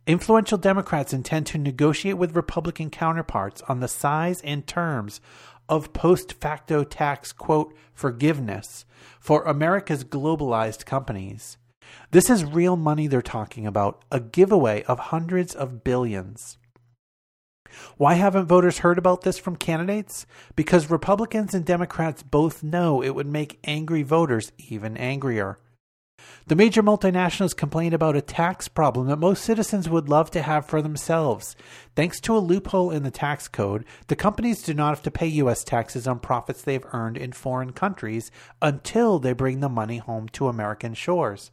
[0.07, 5.21] Influential Democrats intend to negotiate with Republican counterparts on the size and terms
[5.69, 8.85] of post facto tax, quote, forgiveness
[9.21, 11.59] for America's globalized companies.
[12.11, 16.59] This is real money they're talking about, a giveaway of hundreds of billions.
[17.97, 20.27] Why haven't voters heard about this from candidates?
[20.57, 25.59] Because Republicans and Democrats both know it would make angry voters even angrier.
[26.47, 30.67] The major multinationals complain about a tax problem that most citizens would love to have
[30.67, 31.55] for themselves.
[31.95, 35.27] Thanks to a loophole in the tax code, the companies do not have to pay
[35.27, 35.63] U.S.
[35.63, 40.49] taxes on profits they've earned in foreign countries until they bring the money home to
[40.49, 41.51] American shores.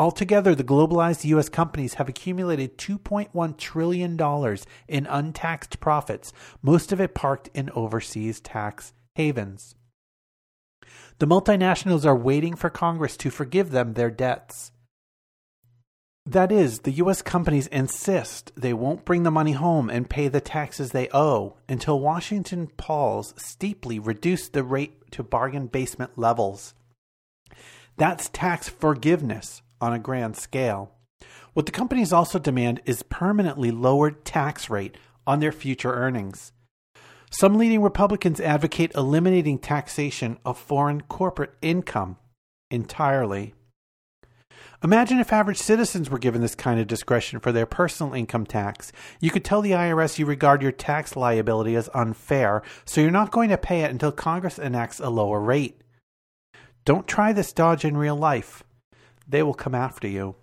[0.00, 1.50] Altogether, the globalized U.S.
[1.50, 4.56] companies have accumulated $2.1 trillion
[4.88, 6.32] in untaxed profits,
[6.62, 9.74] most of it parked in overseas tax havens.
[11.18, 14.72] The multinationals are waiting for Congress to forgive them their debts.
[16.24, 17.20] That is, the U.S.
[17.20, 22.00] companies insist they won't bring the money home and pay the taxes they owe until
[22.00, 26.72] Washington pols steeply reduce the rate to bargain basement levels.
[27.98, 30.92] That's tax forgiveness on a grand scale.
[31.52, 34.96] What the companies also demand is permanently lowered tax rate
[35.26, 36.52] on their future earnings.
[37.30, 42.16] Some leading Republicans advocate eliminating taxation of foreign corporate income
[42.70, 43.54] entirely.
[44.82, 48.92] Imagine if average citizens were given this kind of discretion for their personal income tax.
[49.20, 53.30] You could tell the IRS you regard your tax liability as unfair, so you're not
[53.30, 55.82] going to pay it until Congress enacts a lower rate.
[56.86, 58.64] Don't try this dodge in real life.
[59.30, 60.34] They will come after you.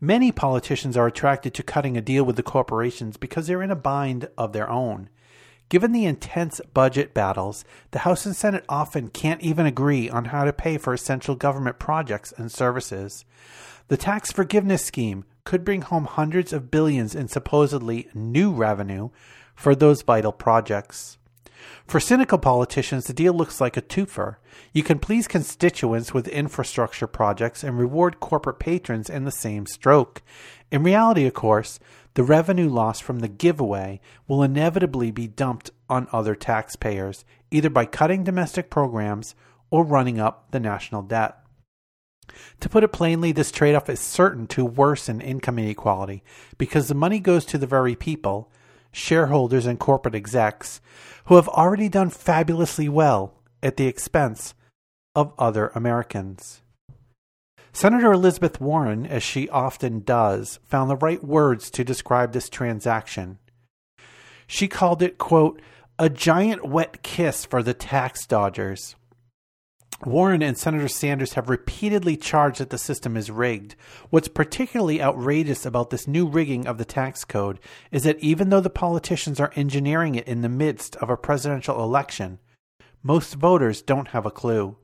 [0.00, 3.76] Many politicians are attracted to cutting a deal with the corporations because they're in a
[3.76, 5.10] bind of their own.
[5.68, 10.44] Given the intense budget battles, the House and Senate often can't even agree on how
[10.44, 13.24] to pay for essential government projects and services.
[13.86, 19.10] The tax forgiveness scheme could bring home hundreds of billions in supposedly new revenue
[19.54, 21.18] for those vital projects.
[21.86, 24.36] For cynical politicians, the deal looks like a twofer.
[24.72, 30.22] You can please constituents with infrastructure projects and reward corporate patrons in the same stroke.
[30.70, 31.80] In reality, of course,
[32.14, 37.86] the revenue loss from the giveaway will inevitably be dumped on other taxpayers, either by
[37.86, 39.34] cutting domestic programs
[39.70, 41.36] or running up the national debt.
[42.60, 46.22] To put it plainly, this trade off is certain to worsen income inequality
[46.58, 48.50] because the money goes to the very people,
[48.92, 50.80] shareholders and corporate execs,
[51.26, 54.54] who have already done fabulously well at the expense
[55.14, 56.62] of other Americans.
[57.72, 63.38] Senator Elizabeth Warren, as she often does, found the right words to describe this transaction.
[64.46, 65.62] She called it, quote,
[65.98, 68.96] a giant wet kiss for the tax dodgers.
[70.06, 73.74] Warren and Senator Sanders have repeatedly charged that the system is rigged.
[74.08, 77.60] What's particularly outrageous about this new rigging of the tax code
[77.90, 81.82] is that even though the politicians are engineering it in the midst of a presidential
[81.82, 82.38] election,
[83.02, 84.76] most voters don't have a clue.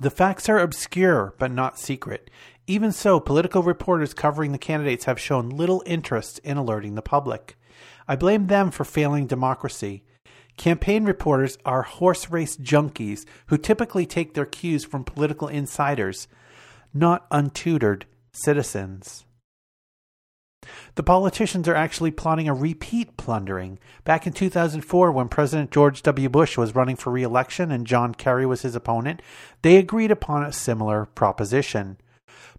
[0.00, 2.30] The facts are obscure but not secret.
[2.66, 7.58] Even so, political reporters covering the candidates have shown little interest in alerting the public.
[8.06, 10.04] I blame them for failing democracy.
[10.58, 16.26] Campaign reporters are horse race junkies who typically take their cues from political insiders,
[16.92, 18.02] not untutored
[18.32, 19.24] citizens.
[20.96, 23.78] The politicians are actually plotting a repeat plundering.
[24.02, 26.28] Back in 2004, when President George W.
[26.28, 29.22] Bush was running for re election and John Kerry was his opponent,
[29.62, 31.98] they agreed upon a similar proposition.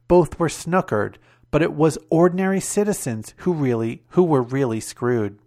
[0.08, 1.16] Both were snookered,
[1.52, 5.38] but it was ordinary citizens who really who were really screwed.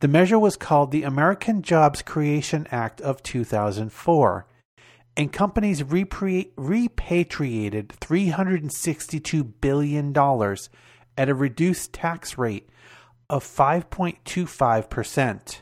[0.00, 4.46] The measure was called the American Jobs Creation Act of 2004,
[5.14, 10.16] and companies repri- repatriated $362 billion
[11.18, 12.70] at a reduced tax rate
[13.28, 15.56] of 5.25%.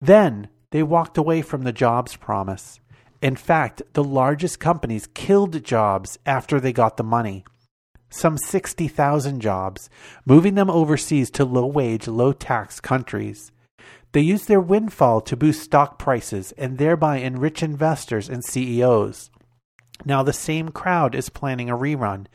[0.00, 2.80] Then they walked away from the jobs promise.
[3.20, 7.44] In fact, the largest companies killed jobs after they got the money.
[8.10, 9.88] Some 60,000 jobs,
[10.26, 13.52] moving them overseas to low wage, low tax countries.
[14.12, 19.30] They used their windfall to boost stock prices and thereby enrich investors and CEOs.
[20.04, 22.26] Now, the same crowd is planning a rerun,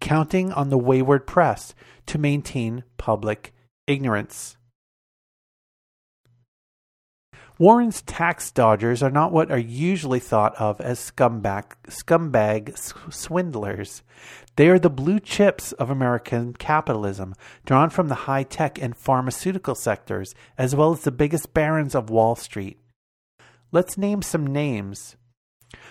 [0.00, 1.74] counting on the wayward press
[2.06, 3.52] to maintain public
[3.86, 4.56] ignorance.
[7.64, 12.76] Warren's tax dodgers are not what are usually thought of as scumbag, scumbag
[13.10, 14.02] swindlers.
[14.56, 17.32] They are the blue chips of American capitalism,
[17.64, 22.10] drawn from the high tech and pharmaceutical sectors, as well as the biggest barons of
[22.10, 22.78] Wall Street.
[23.72, 25.16] Let's name some names.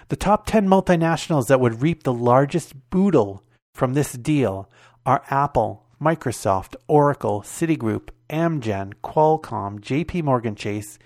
[0.10, 3.42] The top 10 multinationals that would reap the largest boodle
[3.74, 4.70] from this deal
[5.08, 11.00] are Apple, Microsoft, Oracle, Citigroup, Amgen, Qualcomm, JP Morgan Chase,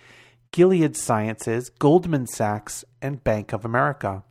[0.52, 4.24] Gilead Sciences, Goldman Sachs, and Bank of America.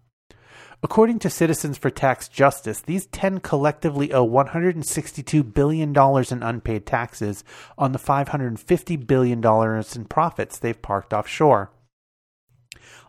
[0.83, 7.43] According to Citizens for Tax Justice, these 10 collectively owe $162 billion in unpaid taxes
[7.79, 11.71] on the $550 billion in profits they've parked offshore.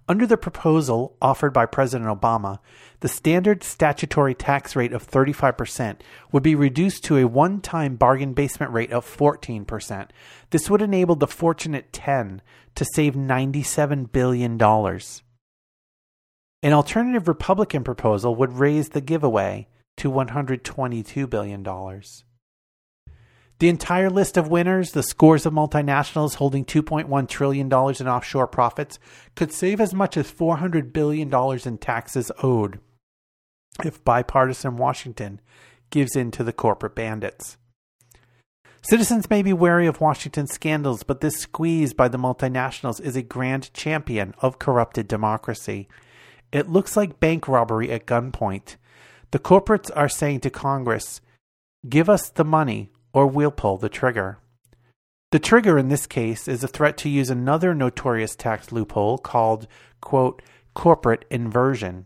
[0.10, 2.60] Under the proposal offered by President Obama,
[3.02, 5.98] the standard statutory tax rate of 35%
[6.32, 10.10] would be reduced to a one time bargain basement rate of 14%.
[10.52, 12.42] This would enable the fortunate 10
[12.76, 14.54] to save $97 billion.
[16.64, 19.68] An alternative Republican proposal would raise the giveaway
[19.98, 21.64] to $122 billion.
[23.60, 29.00] The entire list of winners, the scores of multinationals holding $2.1 trillion in offshore profits,
[29.36, 31.34] could save as much as $400 billion
[31.66, 32.80] in taxes owed
[33.84, 35.40] if bipartisan Washington
[35.90, 37.58] gives in to the corporate bandits.
[38.82, 43.22] Citizens may be wary of Washington's scandals, but this squeeze by the multinationals is a
[43.22, 45.88] grand champion of corrupted democracy.
[46.52, 48.78] It looks like bank robbery at gunpoint.
[49.32, 51.22] The corporates are saying to Congress,
[51.90, 54.38] give us the money or we'll pull the trigger.
[55.32, 59.66] The trigger in this case is a threat to use another notorious tax loophole called,
[60.02, 60.44] quote,
[60.76, 62.06] corporate inversion.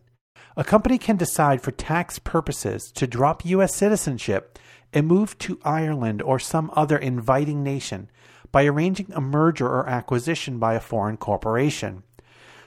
[0.55, 3.75] A company can decide for tax purposes to drop U.S.
[3.75, 4.57] citizenship
[4.93, 8.09] and move to Ireland or some other inviting nation
[8.53, 12.03] by arranging a merger or acquisition by a foreign corporation.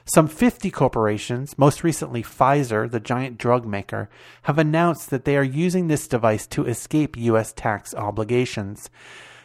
[0.07, 4.07] Some 50 corporations, most recently Pfizer, the giant drug maker,
[4.43, 7.51] have announced that they are using this device to escape U.S.
[7.51, 8.91] tax obligations.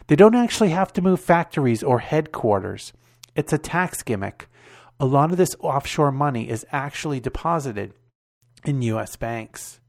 [0.05, 2.93] They don't actually have to move factories or headquarters.
[3.35, 4.47] It's a tax gimmick.
[4.99, 7.95] A lot of this offshore money is actually deposited
[8.63, 9.15] in U.S.
[9.15, 9.80] banks.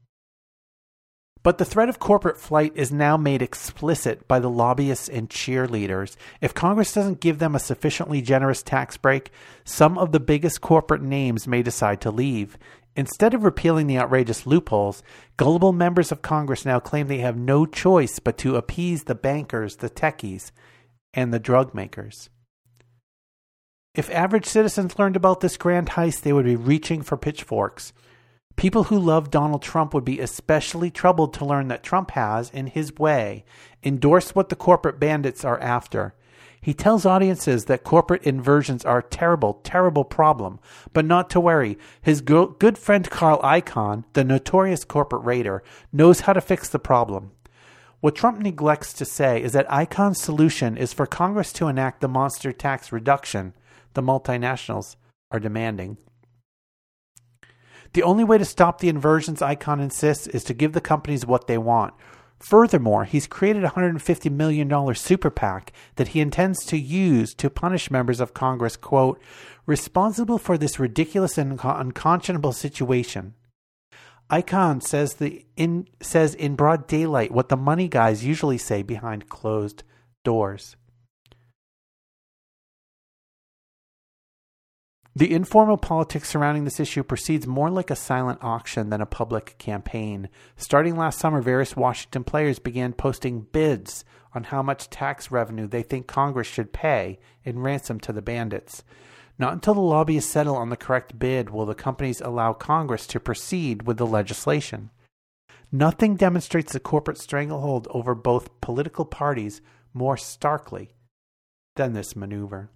[1.43, 6.15] But the threat of corporate flight is now made explicit by the lobbyists and cheerleaders.
[6.39, 9.29] If Congress doesn't give them a sufficiently generous tax break,
[9.65, 12.57] some of the biggest corporate names may decide to leave.
[12.95, 15.03] Instead of repealing the outrageous loopholes,
[15.35, 19.77] gullible members of Congress now claim they have no choice but to appease the bankers,
[19.77, 20.51] the techies,
[21.13, 22.29] and the drug makers.
[23.95, 27.93] If average citizens learned about this grand heist, they would be reaching for pitchforks.
[28.55, 32.67] People who love Donald Trump would be especially troubled to learn that Trump has, in
[32.67, 33.43] his way,
[33.83, 36.13] endorsed what the corporate bandits are after.
[36.61, 40.59] He tells audiences that corporate inversions are a terrible, terrible problem,
[40.93, 41.77] but not to worry.
[42.01, 45.61] His go- good friend Carl Icahn, the notorious corporate raider,
[45.91, 47.31] knows how to fix the problem.
[47.99, 52.07] What Trump neglects to say is that Icahn's solution is for Congress to enact the
[52.07, 53.53] monster tax reduction
[53.93, 54.95] the multinationals
[55.31, 55.97] are demanding.
[57.93, 61.47] The only way to stop the inversions, Icahn insists, is to give the companies what
[61.47, 61.93] they want.
[62.39, 67.89] Furthermore, he's created a $150 million super PAC that he intends to use to punish
[67.89, 69.21] members of Congress, quote,
[69.65, 73.35] responsible for this ridiculous and unconscionable situation.
[74.29, 79.29] Icahn says, the in, says in broad daylight what the money guys usually say behind
[79.29, 79.83] closed
[80.23, 80.75] doors.
[85.15, 89.55] The informal politics surrounding this issue proceeds more like a silent auction than a public
[89.59, 90.27] campaign.
[90.57, 94.03] Starting last summer, various Washington players began posting bids
[94.33, 98.83] on how much tax revenue they think Congress should pay in ransom to the bandits.
[99.37, 103.19] Not until the lobbyists settle on the correct bid will the companies allow Congress to
[103.19, 104.89] proceed with the legislation.
[105.71, 109.61] Nothing demonstrates the corporate stranglehold over both political parties
[109.93, 110.95] more starkly
[111.75, 112.71] than this maneuver.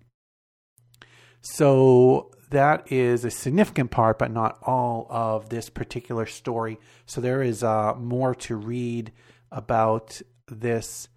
[1.49, 6.77] So that is a significant part, but not all of this particular story.
[7.05, 9.13] So there is uh, more to read
[9.51, 11.07] about this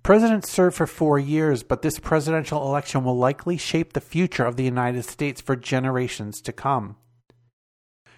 [0.03, 4.55] Presidents serve for four years, but this presidential election will likely shape the future of
[4.55, 6.95] the United States for generations to come.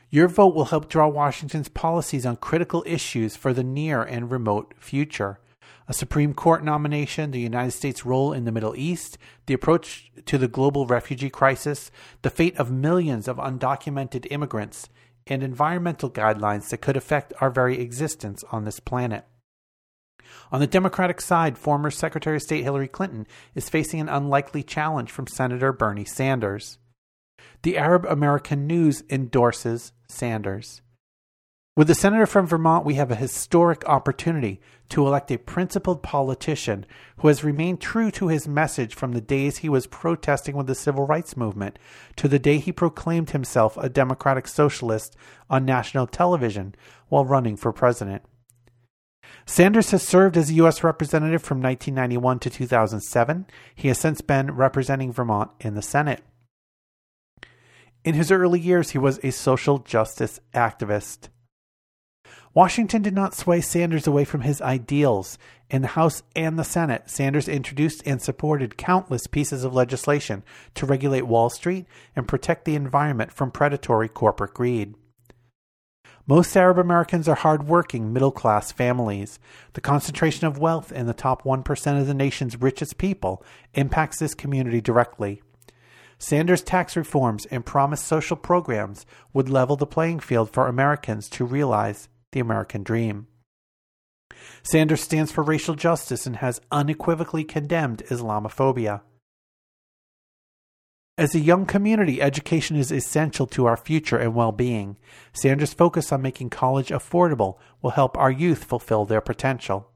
[0.10, 4.74] Your vote will help draw Washington's policies on critical issues for the near and remote
[4.78, 5.40] future.
[5.88, 10.38] A Supreme Court nomination, the United States' role in the Middle East, the approach to
[10.38, 11.92] the global refugee crisis,
[12.22, 14.90] the fate of millions of undocumented immigrants,
[15.28, 19.26] and environmental guidelines that could affect our very existence on this planet.
[20.52, 25.12] On the Democratic side, former Secretary of State Hillary Clinton is facing an unlikely challenge
[25.12, 26.78] from Senator Bernie Sanders.
[27.64, 30.82] The Arab American News endorses Sanders.
[31.74, 36.86] With the senator from Vermont, we have a historic opportunity to elect a principled politician
[37.20, 40.76] who has remained true to his message from the days he was protesting with the
[40.76, 41.80] civil rights movement
[42.18, 45.16] to the day he proclaimed himself a democratic socialist
[45.50, 46.76] on national television
[47.08, 48.22] while running for president.
[49.46, 50.84] Sanders has served as a U.S.
[50.84, 53.46] Representative from 1991 to 2007.
[53.76, 56.24] He has since been representing Vermont in the Senate.
[58.04, 61.30] In his early years, he was a social justice activist.
[62.54, 65.38] Washington did not sway Sanders away from his ideals.
[65.70, 70.44] In the House and the Senate, Sanders introduced and supported countless pieces of legislation
[70.76, 74.96] to regulate Wall Street and protect the environment from predatory corporate greed.
[76.32, 79.38] Most Arab Americans are hardworking, middle class families.
[79.74, 83.44] The concentration of wealth in the top 1% of the nation's richest people
[83.74, 85.42] impacts this community directly.
[86.18, 91.44] Sanders' tax reforms and promised social programs would level the playing field for Americans to
[91.44, 93.28] realize the American dream.
[94.64, 99.02] Sanders stands for racial justice and has unequivocally condemned Islamophobia.
[101.22, 104.98] As a young community, education is essential to our future and well being.
[105.34, 109.92] Sanders' focus on making college affordable will help our youth fulfill their potential.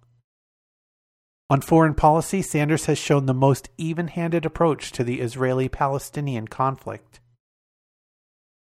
[1.49, 6.47] On foreign policy, Sanders has shown the most even handed approach to the Israeli Palestinian
[6.47, 7.19] conflict.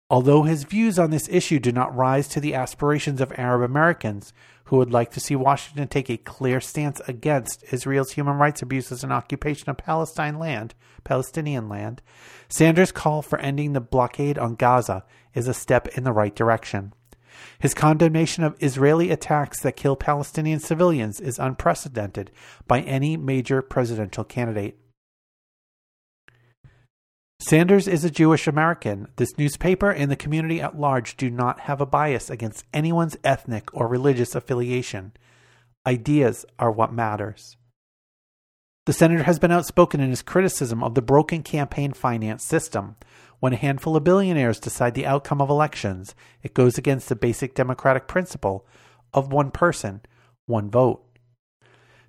[0.08, 4.32] Although his views on this issue do not rise to the aspirations of Arab Americans,
[4.66, 9.02] who would like to see Washington take a clear stance against Israel's human rights abuses
[9.02, 10.74] and occupation of Palestine land,
[11.04, 12.02] Palestinian land,
[12.48, 16.92] Sanders' call for ending the blockade on Gaza is a step in the right direction.
[17.58, 22.30] His condemnation of Israeli attacks that kill Palestinian civilians is unprecedented
[22.66, 24.78] by any major presidential candidate.
[27.38, 29.08] Sanders is a Jewish American.
[29.16, 33.72] This newspaper and the community at large do not have a bias against anyone's ethnic
[33.74, 35.12] or religious affiliation.
[35.86, 37.56] Ideas are what matters.
[38.86, 42.96] The senator has been outspoken in his criticism of the broken campaign finance system.
[43.38, 47.54] When a handful of billionaires decide the outcome of elections, it goes against the basic
[47.54, 48.66] democratic principle
[49.12, 50.00] of one person,
[50.46, 51.05] one vote.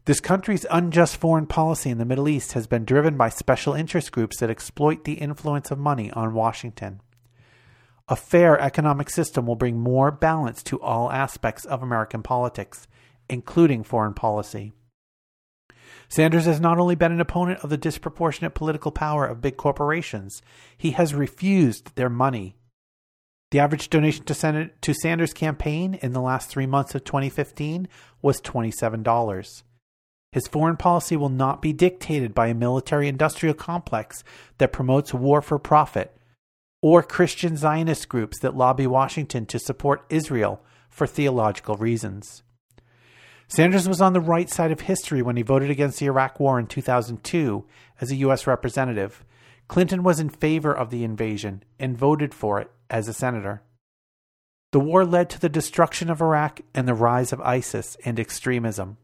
[0.07, 4.09] This country's unjust foreign policy in the Middle East has been driven by special interest
[4.13, 7.01] groups that exploit the influence of money on Washington.
[8.07, 12.87] A fair economic system will bring more balance to all aspects of American politics,
[13.29, 14.71] including foreign policy.
[16.07, 20.41] Sanders has not only been an opponent of the disproportionate political power of big corporations,
[20.77, 22.55] he has refused their money.
[23.51, 27.89] The average donation to, to Sanders' campaign in the last three months of 2015
[28.21, 29.63] was $27.
[30.37, 34.23] His foreign policy will not be dictated by a military industrial complex
[34.59, 36.15] that promotes war for profit
[36.79, 40.61] or Christian Zionist groups that lobby Washington to support Israel
[40.91, 42.43] for theological reasons.
[43.47, 46.59] Sanders was on the right side of history when he voted against the Iraq War
[46.59, 47.65] in 2002
[47.99, 48.45] as a U.S.
[48.45, 49.25] representative.
[49.67, 53.63] Clinton was in favor of the invasion and voted for it as a senator.
[54.71, 58.97] The war led to the destruction of Iraq and the rise of ISIS and extremism.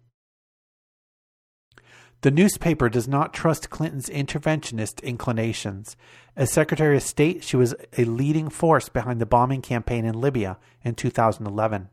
[2.23, 5.97] The newspaper does not trust Clinton's interventionist inclinations.
[6.37, 10.57] As Secretary of State, she was a leading force behind the bombing campaign in Libya
[10.85, 11.89] in 2011.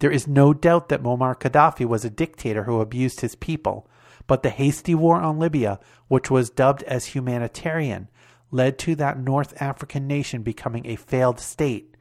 [0.00, 3.88] There is no doubt that Muammar Gaddafi was a dictator who abused his people,
[4.26, 8.08] but the hasty war on Libya, which was dubbed as humanitarian,
[8.50, 11.96] led to that North African nation becoming a failed state.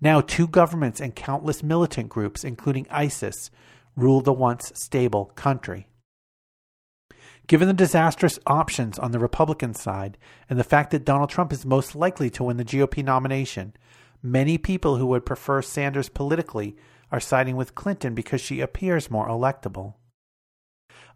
[0.00, 3.50] Now, two governments and countless militant groups, including ISIS,
[3.96, 5.88] rule the once stable country.
[7.50, 10.16] Given the disastrous options on the Republican side
[10.48, 13.74] and the fact that Donald Trump is most likely to win the GOP nomination,
[14.22, 16.76] many people who would prefer Sanders politically
[17.10, 19.94] are siding with Clinton because she appears more electable.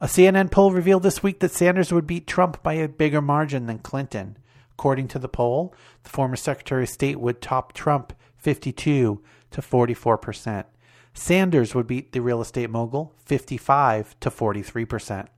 [0.01, 3.67] A CNN poll revealed this week that Sanders would beat Trump by a bigger margin
[3.67, 4.37] than Clinton.
[4.73, 10.19] According to the poll, the former Secretary of State would top Trump 52 to 44
[10.19, 10.67] percent.
[11.13, 15.29] Sanders would beat the real estate mogul 55 to 43 percent.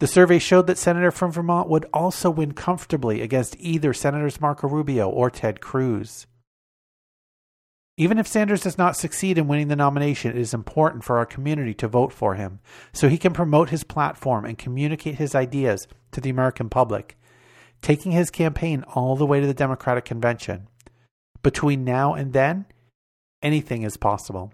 [0.00, 4.66] The survey showed that Senator from Vermont would also win comfortably against either Senators Marco
[4.66, 6.26] Rubio or Ted Cruz.
[7.98, 11.26] Even if Sanders does not succeed in winning the nomination, it is important for our
[11.26, 12.60] community to vote for him
[12.94, 17.18] so he can promote his platform and communicate his ideas to the American public,
[17.82, 20.66] taking his campaign all the way to the Democratic convention.
[21.42, 22.64] Between now and then,
[23.42, 24.50] anything is possible.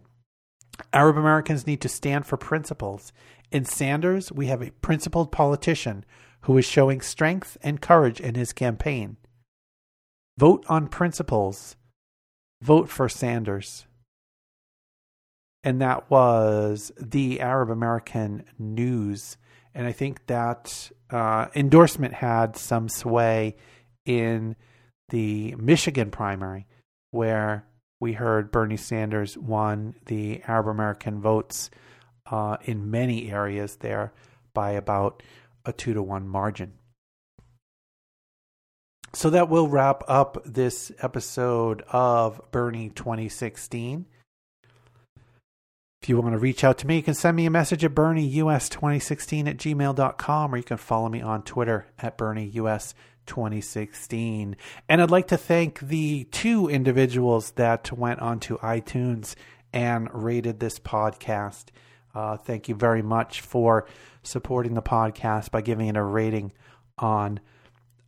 [0.93, 3.13] Arab Americans need to stand for principles
[3.51, 6.05] in Sanders, we have a principled politician
[6.43, 9.17] who is showing strength and courage in his campaign.
[10.39, 11.77] Vote on principles.
[12.63, 13.87] Vote for Sanders.
[15.65, 19.37] And that was the Arab American News.
[19.75, 23.57] And I think that uh, endorsement had some sway
[24.05, 24.57] in
[25.09, 26.67] the Michigan primary,
[27.11, 27.67] where
[28.01, 31.71] we heard Bernie Sanders won the Arab American votes
[32.31, 34.13] uh, in many areas there
[34.55, 35.23] by about
[35.65, 36.73] a two to one margin.
[39.17, 44.05] So that will wrap up this episode of Bernie 2016.
[46.03, 47.95] If you want to reach out to me, you can send me a message at
[47.95, 54.55] BernieUS2016 at gmail.com or you can follow me on Twitter at BernieUS2016.
[54.89, 59.35] And I'd like to thank the two individuals that went onto iTunes
[59.73, 61.69] and rated this podcast.
[62.17, 63.87] Uh, thank you very much for
[64.23, 66.51] supporting the podcast by giving it a rating
[66.97, 67.39] on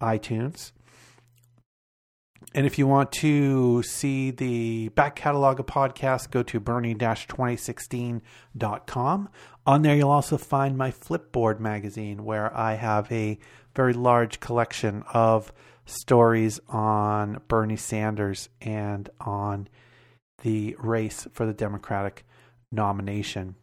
[0.01, 0.73] iTunes.
[2.55, 9.29] And if you want to see the back catalog of podcasts, go to bernie-2016.com.
[9.67, 13.39] On there, you'll also find my Flipboard magazine, where I have a
[13.77, 15.53] very large collection of
[15.85, 19.69] stories on Bernie Sanders and on
[20.43, 22.25] the race for the Democratic
[22.73, 23.57] nomination.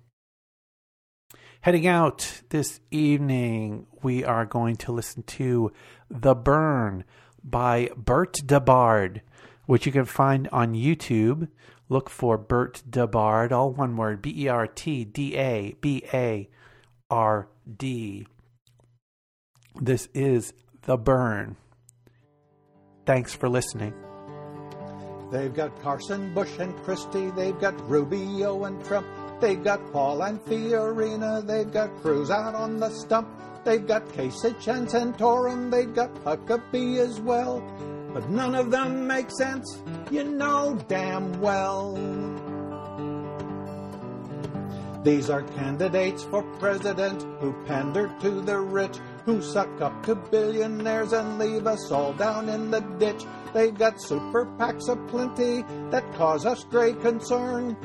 [1.66, 5.72] Heading out this evening, we are going to listen to
[6.12, 7.06] The Bern
[7.44, 9.22] by Bert DeBard,
[9.66, 11.48] which you can find on YouTube.
[11.90, 16.48] Look for Bert DeBard, all one word B E R T D A B A
[17.10, 18.28] R D.
[19.82, 21.56] This is The Bern.
[23.08, 23.96] Thanks for listening.
[25.32, 27.32] They've got Carson, Bush, and Christie.
[27.32, 29.08] They've got Rubio and Trump.
[29.40, 31.46] They've got Paul and Fiorina.
[31.46, 33.28] They've got Cruz out on the stump.
[33.64, 35.72] They've got Kasich and Santorum.
[35.72, 37.62] They've got Huckabee as well.
[38.14, 41.96] But none of them make sense, you know damn well.
[45.04, 51.14] These are candidates for president who pander to the rich, who suck up to billionaires
[51.14, 53.24] and leave us all down in the ditch.
[53.54, 57.76] They've got super PACs aplenty that cause us great concern.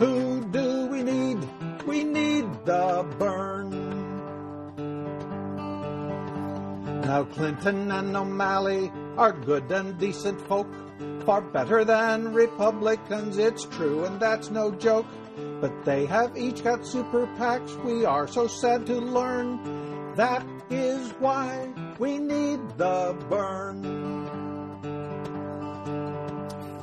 [0.00, 1.46] Who do we need?
[1.86, 3.70] We need the Bern.
[7.02, 10.68] Now Clinton and O'Malley are good and decent folk,
[11.26, 15.04] far better than Republicans, it's true, and that's no joke.
[15.60, 20.14] But they have each got super PACs, we are so sad to learn.
[20.14, 23.82] That is why we need the Bern.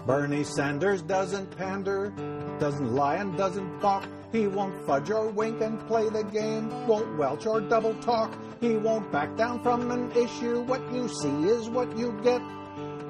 [0.05, 2.13] Bernie Sanders doesn't pander,
[2.59, 4.07] doesn't lie and doesn't balk.
[4.31, 8.37] He won't fudge or wink and play the game, won't welch or double talk.
[8.59, 10.61] He won't back down from an issue.
[10.61, 12.41] What you see is what you get.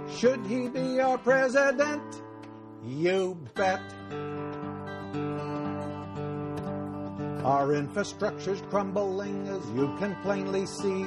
[0.09, 2.21] Should he be our president?
[2.85, 3.81] You bet.
[7.43, 11.05] Our infrastructure's crumbling, as you can plainly see.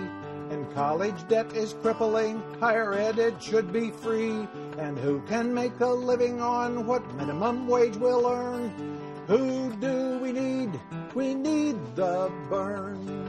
[0.51, 4.49] And college debt is crippling, higher ed it should be free.
[4.79, 8.99] And who can make a living on what minimum wage we'll earn?
[9.27, 10.81] Who do we need?
[11.15, 13.21] We need the Bern.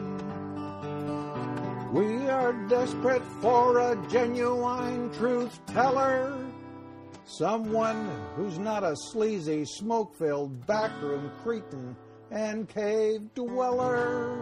[1.92, 6.38] We are desperate for a genuine truth teller.
[7.26, 11.96] Someone who's not a sleazy, smoke filled backroom cretin
[12.32, 14.38] and cave dweller.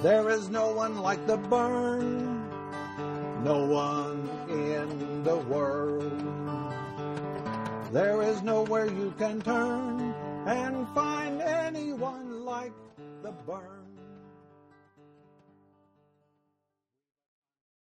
[0.00, 2.48] There is no one like the Bern,
[3.44, 6.12] no one in the world.
[7.92, 10.14] There is nowhere you can turn
[10.46, 12.72] and find anyone like
[13.22, 13.79] the Bern.